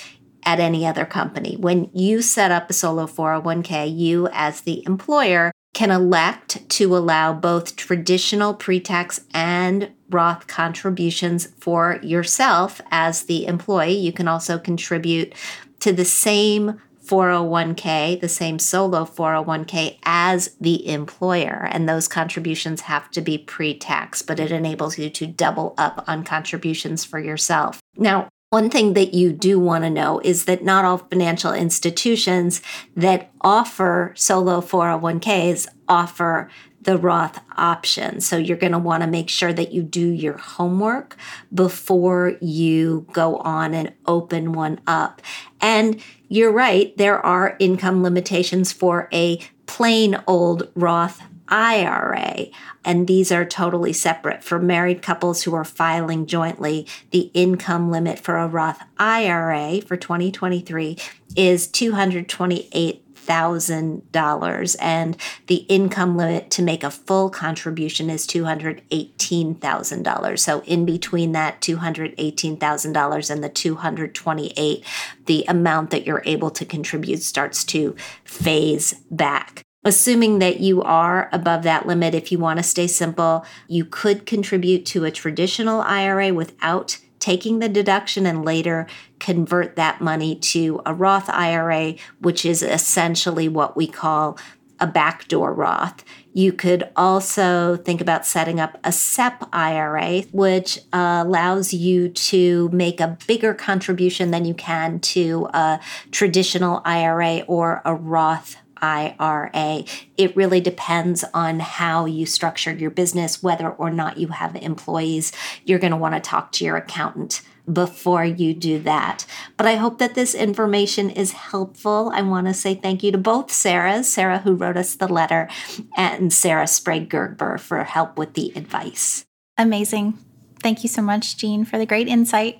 at 0.43 0.59
any 0.59 0.85
other 0.85 1.05
company. 1.05 1.55
When 1.57 1.89
you 1.93 2.21
set 2.21 2.51
up 2.51 2.69
a 2.69 2.73
solo 2.73 3.07
401k, 3.07 3.95
you 3.95 4.29
as 4.31 4.61
the 4.61 4.85
employer 4.85 5.51
can 5.73 5.91
elect 5.91 6.67
to 6.69 6.97
allow 6.97 7.33
both 7.33 7.75
traditional 7.75 8.53
pre 8.53 8.79
tax 8.79 9.21
and 9.33 9.91
Roth 10.09 10.47
contributions 10.47 11.47
for 11.59 11.99
yourself 12.01 12.81
as 12.89 13.23
the 13.23 13.45
employee. 13.45 13.97
You 13.97 14.11
can 14.11 14.27
also 14.27 14.57
contribute 14.57 15.33
to 15.81 15.93
the 15.93 16.05
same 16.05 16.81
401k, 17.09 18.21
the 18.21 18.29
same 18.29 18.59
solo 18.59 19.03
401k 19.03 19.97
as 20.03 20.55
the 20.61 20.87
employer. 20.87 21.67
And 21.71 21.89
those 21.89 22.07
contributions 22.07 22.81
have 22.81 23.09
to 23.11 23.21
be 23.21 23.37
pre 23.37 23.77
tax, 23.77 24.21
but 24.21 24.39
it 24.39 24.51
enables 24.51 24.99
you 24.99 25.09
to 25.09 25.25
double 25.25 25.73
up 25.77 26.03
on 26.07 26.23
contributions 26.23 27.03
for 27.03 27.19
yourself. 27.19 27.81
Now, 27.97 28.29
one 28.51 28.69
thing 28.71 28.93
that 28.93 29.13
you 29.13 29.31
do 29.31 29.59
want 29.59 29.83
to 29.83 29.91
know 29.91 30.19
is 30.23 30.45
that 30.45 30.63
not 30.63 30.83
all 30.83 30.97
financial 30.97 31.53
institutions 31.53 32.61
that 32.95 33.31
offer 33.41 34.11
solo 34.15 34.59
401ks 34.59 35.67
offer 35.87 36.49
the 36.81 36.97
Roth 36.97 37.39
option. 37.57 38.21
So 38.21 38.37
you're 38.37 38.57
going 38.57 38.71
to 38.71 38.79
want 38.79 39.03
to 39.03 39.07
make 39.07 39.29
sure 39.29 39.53
that 39.53 39.71
you 39.71 39.83
do 39.83 40.07
your 40.07 40.37
homework 40.37 41.17
before 41.53 42.37
you 42.41 43.05
go 43.11 43.37
on 43.37 43.73
and 43.73 43.93
open 44.05 44.53
one 44.53 44.79
up. 44.87 45.21
And 45.59 46.01
you're 46.27 46.51
right, 46.51 46.95
there 46.97 47.23
are 47.25 47.57
income 47.59 48.03
limitations 48.03 48.71
for 48.71 49.09
a 49.11 49.39
plain 49.65 50.21
old 50.25 50.69
Roth 50.75 51.21
IRA. 51.49 52.45
And 52.85 53.07
these 53.07 53.31
are 53.31 53.43
totally 53.43 53.93
separate. 53.93 54.43
For 54.43 54.59
married 54.59 55.01
couples 55.01 55.43
who 55.43 55.53
are 55.55 55.65
filing 55.65 56.25
jointly, 56.25 56.87
the 57.11 57.31
income 57.33 57.91
limit 57.91 58.19
for 58.19 58.37
a 58.37 58.47
Roth 58.47 58.81
IRA 58.97 59.81
for 59.81 59.97
2023 59.97 60.97
is 61.35 61.67
228 61.67 63.08
$1,000 63.29 64.75
and 64.79 65.17
the 65.47 65.65
income 65.69 66.17
limit 66.17 66.51
to 66.51 66.61
make 66.61 66.83
a 66.83 66.91
full 66.91 67.29
contribution 67.29 68.09
is 68.09 68.27
$218,000. 68.27 70.39
So 70.39 70.61
in 70.63 70.85
between 70.85 71.31
that 71.33 71.61
$218,000 71.61 73.29
and 73.29 73.43
the 73.43 73.49
228, 73.49 74.85
the 75.25 75.45
amount 75.47 75.91
that 75.91 76.05
you're 76.05 76.23
able 76.25 76.49
to 76.51 76.65
contribute 76.65 77.21
starts 77.21 77.63
to 77.65 77.95
phase 78.23 78.93
back. 79.11 79.61
Assuming 79.85 80.39
that 80.39 80.59
you 80.59 80.81
are 80.81 81.29
above 81.31 81.63
that 81.63 81.87
limit, 81.87 82.13
if 82.13 82.33
you 82.33 82.39
want 82.39 82.57
to 82.57 82.63
stay 82.63 82.85
simple, 82.85 83.45
you 83.67 83.85
could 83.85 84.25
contribute 84.25 84.85
to 84.87 85.05
a 85.05 85.11
traditional 85.11 85.79
IRA 85.79 86.33
without 86.33 86.97
taking 87.19 87.59
the 87.59 87.69
deduction 87.69 88.25
and 88.25 88.45
later 88.45 88.87
convert 89.19 89.75
that 89.75 90.01
money 90.01 90.35
to 90.35 90.81
a 90.85 90.93
Roth 90.93 91.29
IRA, 91.29 91.95
which 92.19 92.45
is 92.45 92.63
essentially 92.63 93.47
what 93.47 93.75
we 93.75 93.87
call 93.87 94.37
a 94.79 94.87
backdoor 94.87 95.53
Roth. 95.53 96.03
You 96.33 96.53
could 96.53 96.89
also 96.95 97.75
think 97.75 98.01
about 98.01 98.25
setting 98.25 98.59
up 98.59 98.77
a 98.83 98.91
SEP 98.91 99.47
IRA, 99.51 100.21
which 100.31 100.79
uh, 100.93 101.23
allows 101.25 101.73
you 101.73 102.09
to 102.09 102.69
make 102.71 103.01
a 103.01 103.17
bigger 103.27 103.53
contribution 103.53 104.31
than 104.31 104.45
you 104.45 104.53
can 104.53 104.99
to 104.99 105.49
a 105.53 105.79
traditional 106.11 106.81
IRA 106.85 107.39
or 107.47 107.81
a 107.83 107.93
Roth 107.93 108.55
IRA. 108.81 109.83
It 110.17 110.35
really 110.35 110.61
depends 110.61 111.23
on 111.33 111.59
how 111.59 112.05
you 112.05 112.25
structured 112.25 112.79
your 112.79 112.91
business, 112.91 113.43
whether 113.43 113.69
or 113.69 113.89
not 113.89 114.17
you 114.17 114.27
have 114.27 114.55
employees. 114.55 115.31
You're 115.65 115.79
going 115.79 115.91
to 115.91 115.97
want 115.97 116.15
to 116.15 116.21
talk 116.21 116.51
to 116.53 116.65
your 116.65 116.77
accountant 116.77 117.41
before 117.71 118.25
you 118.25 118.53
do 118.53 118.79
that. 118.79 119.25
But 119.57 119.67
I 119.67 119.75
hope 119.75 119.99
that 119.99 120.15
this 120.15 120.33
information 120.33 121.09
is 121.09 121.33
helpful. 121.33 122.11
I 122.13 122.21
want 122.21 122.47
to 122.47 122.53
say 122.53 122.75
thank 122.75 123.03
you 123.03 123.11
to 123.11 123.17
both 123.17 123.47
Sarahs, 123.47 124.05
Sarah 124.05 124.39
who 124.39 124.55
wrote 124.55 124.77
us 124.77 124.95
the 124.95 125.07
letter, 125.07 125.49
and 125.95 126.33
Sarah 126.33 126.67
Sprague 126.67 127.09
Gerber 127.09 127.57
for 127.57 127.83
help 127.83 128.17
with 128.17 128.33
the 128.33 128.51
advice. 128.55 129.25
Amazing. 129.57 130.17
Thank 130.61 130.83
you 130.83 130.89
so 130.89 131.01
much, 131.01 131.37
Jean, 131.37 131.63
for 131.63 131.77
the 131.77 131.85
great 131.85 132.07
insight. 132.07 132.59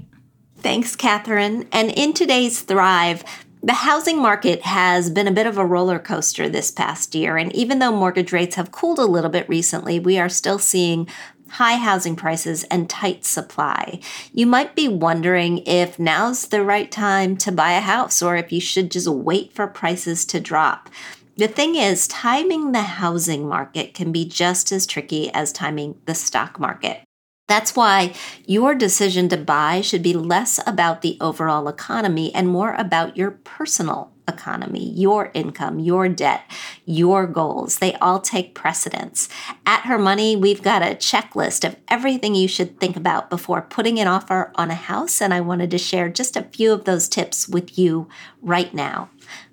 Thanks, 0.57 0.95
Catherine. 0.95 1.67
And 1.72 1.89
in 1.91 2.13
today's 2.13 2.61
Thrive, 2.61 3.24
the 3.62 3.74
housing 3.74 4.22
market 4.22 4.62
has 4.62 5.10
been 5.10 5.28
a 5.28 5.34
bit 5.34 5.45
of 5.45 5.57
a 5.57 5.66
roller 5.66 5.99
coaster 5.99 6.47
this 6.47 6.72
past 6.72 7.14
year. 7.14 7.38
And 7.38 7.53
even 7.53 7.80
though 7.80 7.91
mortgage 7.91 8.32
rates 8.32 8.55
have 8.55 8.72
cooled 8.72 8.99
a 8.99 9.05
little 9.05 9.30
bit 9.30 9.49
recently, 9.49 9.99
we 9.99 10.18
are 10.18 10.30
still 10.30 10.60
seeing 10.60 11.07
high 11.49 11.76
housing 11.76 12.16
prices, 12.16 12.64
and 12.66 12.89
tight 12.89 13.26
supply. 13.26 13.99
You 14.34 14.45
might 14.45 14.76
be 14.76 14.88
wondering 14.88 15.60
if 15.66 15.99
now's 15.99 16.47
the 16.47 16.64
right 16.64 16.91
time 16.91 17.38
to 17.38 17.51
buy 17.51 17.74
a 17.74 17.82
house 17.82 18.22
or 18.22 18.36
if 18.36 18.51
you 18.51 18.62
should 18.62 18.91
just 18.91 19.07
wait 19.07 19.53
for 19.53 19.68
prices 19.68 20.26
to 20.26 20.39
drop. 20.39 20.89
The 21.38 21.47
thing 21.47 21.76
is, 21.76 22.07
timing 22.07 22.72
the 22.72 22.82
housing 22.82 23.47
market 23.47 23.93
can 23.93 24.12
be 24.12 24.26
just 24.26 24.72
as 24.72 24.86
tricky 24.86 25.34
as 25.34 25.51
timing 25.51 25.99
the 26.05 26.16
stock 26.16 26.60
market. 26.60 27.01
That's 27.50 27.76
why 27.76 28.14
your 28.45 28.76
decision 28.76 29.28
to 29.30 29.38
buy 29.38 29.82
should 29.82 30.04
be 30.04 30.14
less 30.14 30.60
about 30.68 31.02
the 31.02 31.18
overall 31.20 31.68
economy 31.68 32.32
and 32.36 32.47
more 32.47 32.76
about 32.76 33.18
your 33.18 33.32
personal 33.32 34.12
economy, 34.28 34.91
your 34.91 35.32
income, 35.34 35.80
your 35.80 36.08
debt, 36.08 36.43
your 36.86 37.26
goals. 37.26 37.80
They 37.80 37.95
all 37.95 38.20
take 38.20 38.54
precedence. 38.54 39.30
At 39.66 39.86
Her 39.86 39.97
Money, 39.97 40.36
we've 40.36 40.62
got 40.62 40.84
a 40.84 40.93
checklist 40.93 41.68
of 41.68 41.76
everything 41.88 42.36
you 42.36 42.47
should 42.47 42.80
think 42.80 42.95
about 42.95 43.32
before 43.32 43.64
putting 43.64 44.00
an 44.00 44.08
offer 44.08 44.52
on 44.54 44.70
a 44.70 44.76
house, 44.76 45.20
and 45.20 45.34
I 45.34 45.41
wanted 45.41 45.72
to 45.72 45.80
share 45.80 46.08
just 46.08 46.38
a 46.38 46.43
few 46.43 46.72
of 46.72 46.86
those 46.86 47.10
tips 47.10 47.50
with 47.50 47.80
you 47.80 48.08
right 48.43 48.72
now. 48.76 49.10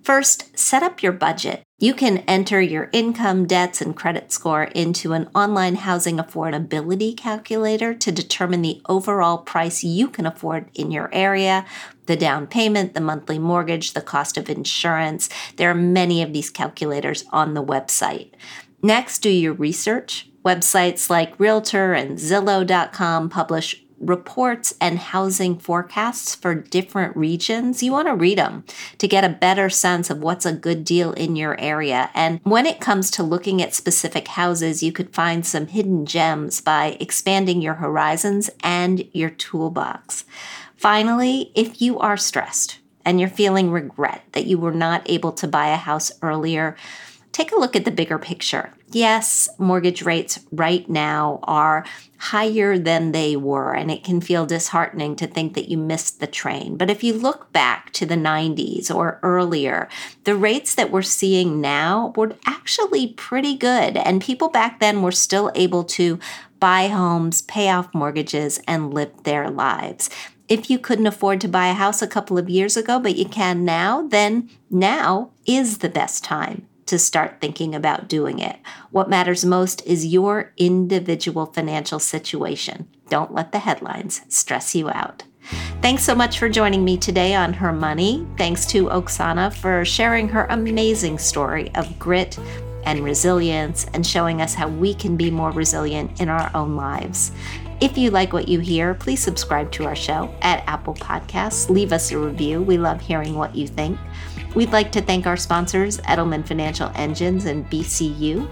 First, 0.06 0.56
set 0.56 0.84
up 0.84 1.02
your 1.02 1.10
budget. 1.10 1.64
You 1.80 1.92
can 1.92 2.18
enter 2.28 2.60
your 2.60 2.90
income, 2.92 3.44
debts, 3.44 3.80
and 3.80 3.96
credit 3.96 4.30
score 4.30 4.62
into 4.62 5.14
an 5.14 5.28
online 5.34 5.74
housing 5.74 6.18
affordability 6.18 7.16
calculator 7.16 7.92
to 7.92 8.12
determine 8.12 8.62
the 8.62 8.80
overall 8.88 9.38
price 9.38 9.82
you 9.82 10.06
can 10.06 10.24
afford 10.24 10.70
in 10.74 10.92
your 10.92 11.10
area, 11.12 11.66
the 12.06 12.14
down 12.14 12.46
payment, 12.46 12.94
the 12.94 13.00
monthly 13.00 13.40
mortgage, 13.40 13.94
the 13.94 14.00
cost 14.00 14.38
of 14.38 14.48
insurance. 14.48 15.28
There 15.56 15.70
are 15.70 15.74
many 15.74 16.22
of 16.22 16.32
these 16.32 16.50
calculators 16.50 17.24
on 17.32 17.54
the 17.54 17.64
website. 17.64 18.30
Next, 18.84 19.18
do 19.22 19.28
your 19.28 19.54
research. 19.54 20.30
Websites 20.44 21.10
like 21.10 21.40
Realtor 21.40 21.94
and 21.94 22.16
Zillow.com 22.16 23.28
publish 23.28 23.84
reports 24.00 24.74
and 24.80 24.98
housing 24.98 25.58
forecasts 25.58 26.34
for 26.34 26.54
different 26.54 27.16
regions, 27.16 27.82
you 27.82 27.92
want 27.92 28.08
to 28.08 28.14
read 28.14 28.38
them 28.38 28.64
to 28.98 29.08
get 29.08 29.24
a 29.24 29.28
better 29.28 29.70
sense 29.70 30.10
of 30.10 30.22
what's 30.22 30.46
a 30.46 30.52
good 30.52 30.84
deal 30.84 31.12
in 31.12 31.36
your 31.36 31.58
area. 31.60 32.10
And 32.14 32.40
when 32.42 32.66
it 32.66 32.80
comes 32.80 33.10
to 33.12 33.22
looking 33.22 33.62
at 33.62 33.74
specific 33.74 34.28
houses, 34.28 34.82
you 34.82 34.92
could 34.92 35.14
find 35.14 35.46
some 35.46 35.66
hidden 35.68 36.06
gems 36.06 36.60
by 36.60 36.96
expanding 37.00 37.62
your 37.62 37.74
horizons 37.74 38.50
and 38.62 39.08
your 39.12 39.30
toolbox. 39.30 40.24
Finally, 40.76 41.50
if 41.54 41.80
you 41.80 41.98
are 41.98 42.16
stressed 42.16 42.78
and 43.04 43.18
you're 43.18 43.28
feeling 43.28 43.70
regret 43.70 44.22
that 44.32 44.46
you 44.46 44.58
were 44.58 44.72
not 44.72 45.08
able 45.08 45.32
to 45.32 45.48
buy 45.48 45.68
a 45.68 45.76
house 45.76 46.12
earlier, 46.22 46.76
take 47.32 47.52
a 47.52 47.58
look 47.58 47.74
at 47.74 47.84
the 47.84 47.90
bigger 47.90 48.18
picture. 48.18 48.72
Yes, 48.92 49.48
mortgage 49.58 50.02
rates 50.02 50.38
right 50.52 50.88
now 50.88 51.40
are 51.42 51.84
higher 52.18 52.78
than 52.78 53.10
they 53.10 53.34
were, 53.34 53.74
and 53.74 53.90
it 53.90 54.04
can 54.04 54.20
feel 54.20 54.46
disheartening 54.46 55.16
to 55.16 55.26
think 55.26 55.54
that 55.54 55.68
you 55.68 55.76
missed 55.76 56.20
the 56.20 56.28
train. 56.28 56.76
But 56.76 56.88
if 56.88 57.02
you 57.02 57.12
look 57.12 57.52
back 57.52 57.92
to 57.94 58.06
the 58.06 58.14
90s 58.14 58.94
or 58.94 59.18
earlier, 59.24 59.88
the 60.22 60.36
rates 60.36 60.74
that 60.76 60.92
we're 60.92 61.02
seeing 61.02 61.60
now 61.60 62.12
were 62.16 62.36
actually 62.46 63.08
pretty 63.08 63.56
good, 63.56 63.96
and 63.96 64.22
people 64.22 64.48
back 64.48 64.78
then 64.78 65.02
were 65.02 65.12
still 65.12 65.50
able 65.56 65.82
to 65.84 66.20
buy 66.60 66.86
homes, 66.86 67.42
pay 67.42 67.68
off 67.68 67.92
mortgages, 67.92 68.60
and 68.68 68.94
live 68.94 69.24
their 69.24 69.50
lives 69.50 70.08
if 70.48 70.70
you 70.70 70.78
couldn't 70.78 71.08
afford 71.08 71.40
to 71.40 71.48
buy 71.48 71.66
a 71.66 71.74
house 71.74 72.02
a 72.02 72.06
couple 72.06 72.38
of 72.38 72.48
years 72.48 72.76
ago, 72.76 73.00
but 73.00 73.16
you 73.16 73.24
can 73.24 73.64
now, 73.64 74.06
then 74.06 74.48
now 74.70 75.28
is 75.44 75.78
the 75.78 75.88
best 75.88 76.22
time 76.22 76.68
to 76.86 76.98
start 76.98 77.40
thinking 77.40 77.74
about 77.74 78.08
doing 78.08 78.38
it. 78.38 78.56
What 78.90 79.10
matters 79.10 79.44
most 79.44 79.84
is 79.86 80.06
your 80.06 80.52
individual 80.56 81.46
financial 81.46 81.98
situation. 81.98 82.88
Don't 83.08 83.34
let 83.34 83.52
the 83.52 83.58
headlines 83.60 84.22
stress 84.28 84.74
you 84.74 84.88
out. 84.90 85.24
Thanks 85.80 86.02
so 86.02 86.14
much 86.14 86.38
for 86.38 86.48
joining 86.48 86.84
me 86.84 86.96
today 86.96 87.34
on 87.34 87.52
Her 87.52 87.72
Money. 87.72 88.26
Thanks 88.36 88.66
to 88.66 88.86
Oksana 88.86 89.54
for 89.54 89.84
sharing 89.84 90.28
her 90.28 90.46
amazing 90.50 91.18
story 91.18 91.72
of 91.76 91.98
grit 91.98 92.38
and 92.84 93.04
resilience 93.04 93.86
and 93.92 94.06
showing 94.06 94.40
us 94.40 94.54
how 94.54 94.68
we 94.68 94.94
can 94.94 95.16
be 95.16 95.30
more 95.30 95.50
resilient 95.50 96.20
in 96.20 96.28
our 96.28 96.50
own 96.54 96.76
lives. 96.76 97.32
If 97.80 97.98
you 97.98 98.10
like 98.10 98.32
what 98.32 98.48
you 98.48 98.58
hear, 98.58 98.94
please 98.94 99.22
subscribe 99.22 99.70
to 99.72 99.84
our 99.84 99.94
show 99.94 100.34
at 100.40 100.64
Apple 100.66 100.94
Podcasts. 100.94 101.68
Leave 101.68 101.92
us 101.92 102.10
a 102.10 102.18
review. 102.18 102.62
We 102.62 102.78
love 102.78 103.00
hearing 103.00 103.34
what 103.34 103.54
you 103.54 103.68
think. 103.68 103.98
We'd 104.56 104.72
like 104.72 104.90
to 104.92 105.02
thank 105.02 105.26
our 105.26 105.36
sponsors, 105.36 105.98
Edelman 105.98 106.42
Financial 106.42 106.90
Engines 106.94 107.44
and 107.44 107.68
BCU. 107.68 108.48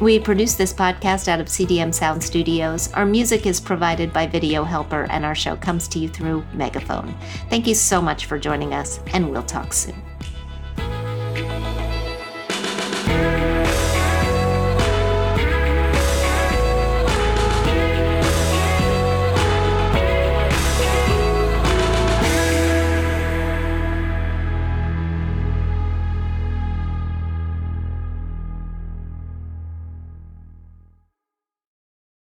We 0.00 0.18
produce 0.18 0.56
this 0.56 0.72
podcast 0.72 1.28
out 1.28 1.38
of 1.38 1.46
CDM 1.46 1.94
Sound 1.94 2.24
Studios. 2.24 2.92
Our 2.94 3.06
music 3.06 3.46
is 3.46 3.60
provided 3.60 4.12
by 4.12 4.26
Video 4.26 4.64
Helper, 4.64 5.06
and 5.10 5.24
our 5.24 5.36
show 5.36 5.54
comes 5.54 5.86
to 5.88 6.00
you 6.00 6.08
through 6.08 6.44
Megaphone. 6.54 7.14
Thank 7.50 7.68
you 7.68 7.74
so 7.76 8.02
much 8.02 8.26
for 8.26 8.36
joining 8.36 8.74
us, 8.74 8.98
and 9.12 9.30
we'll 9.30 9.44
talk 9.44 9.72
soon. 9.72 9.94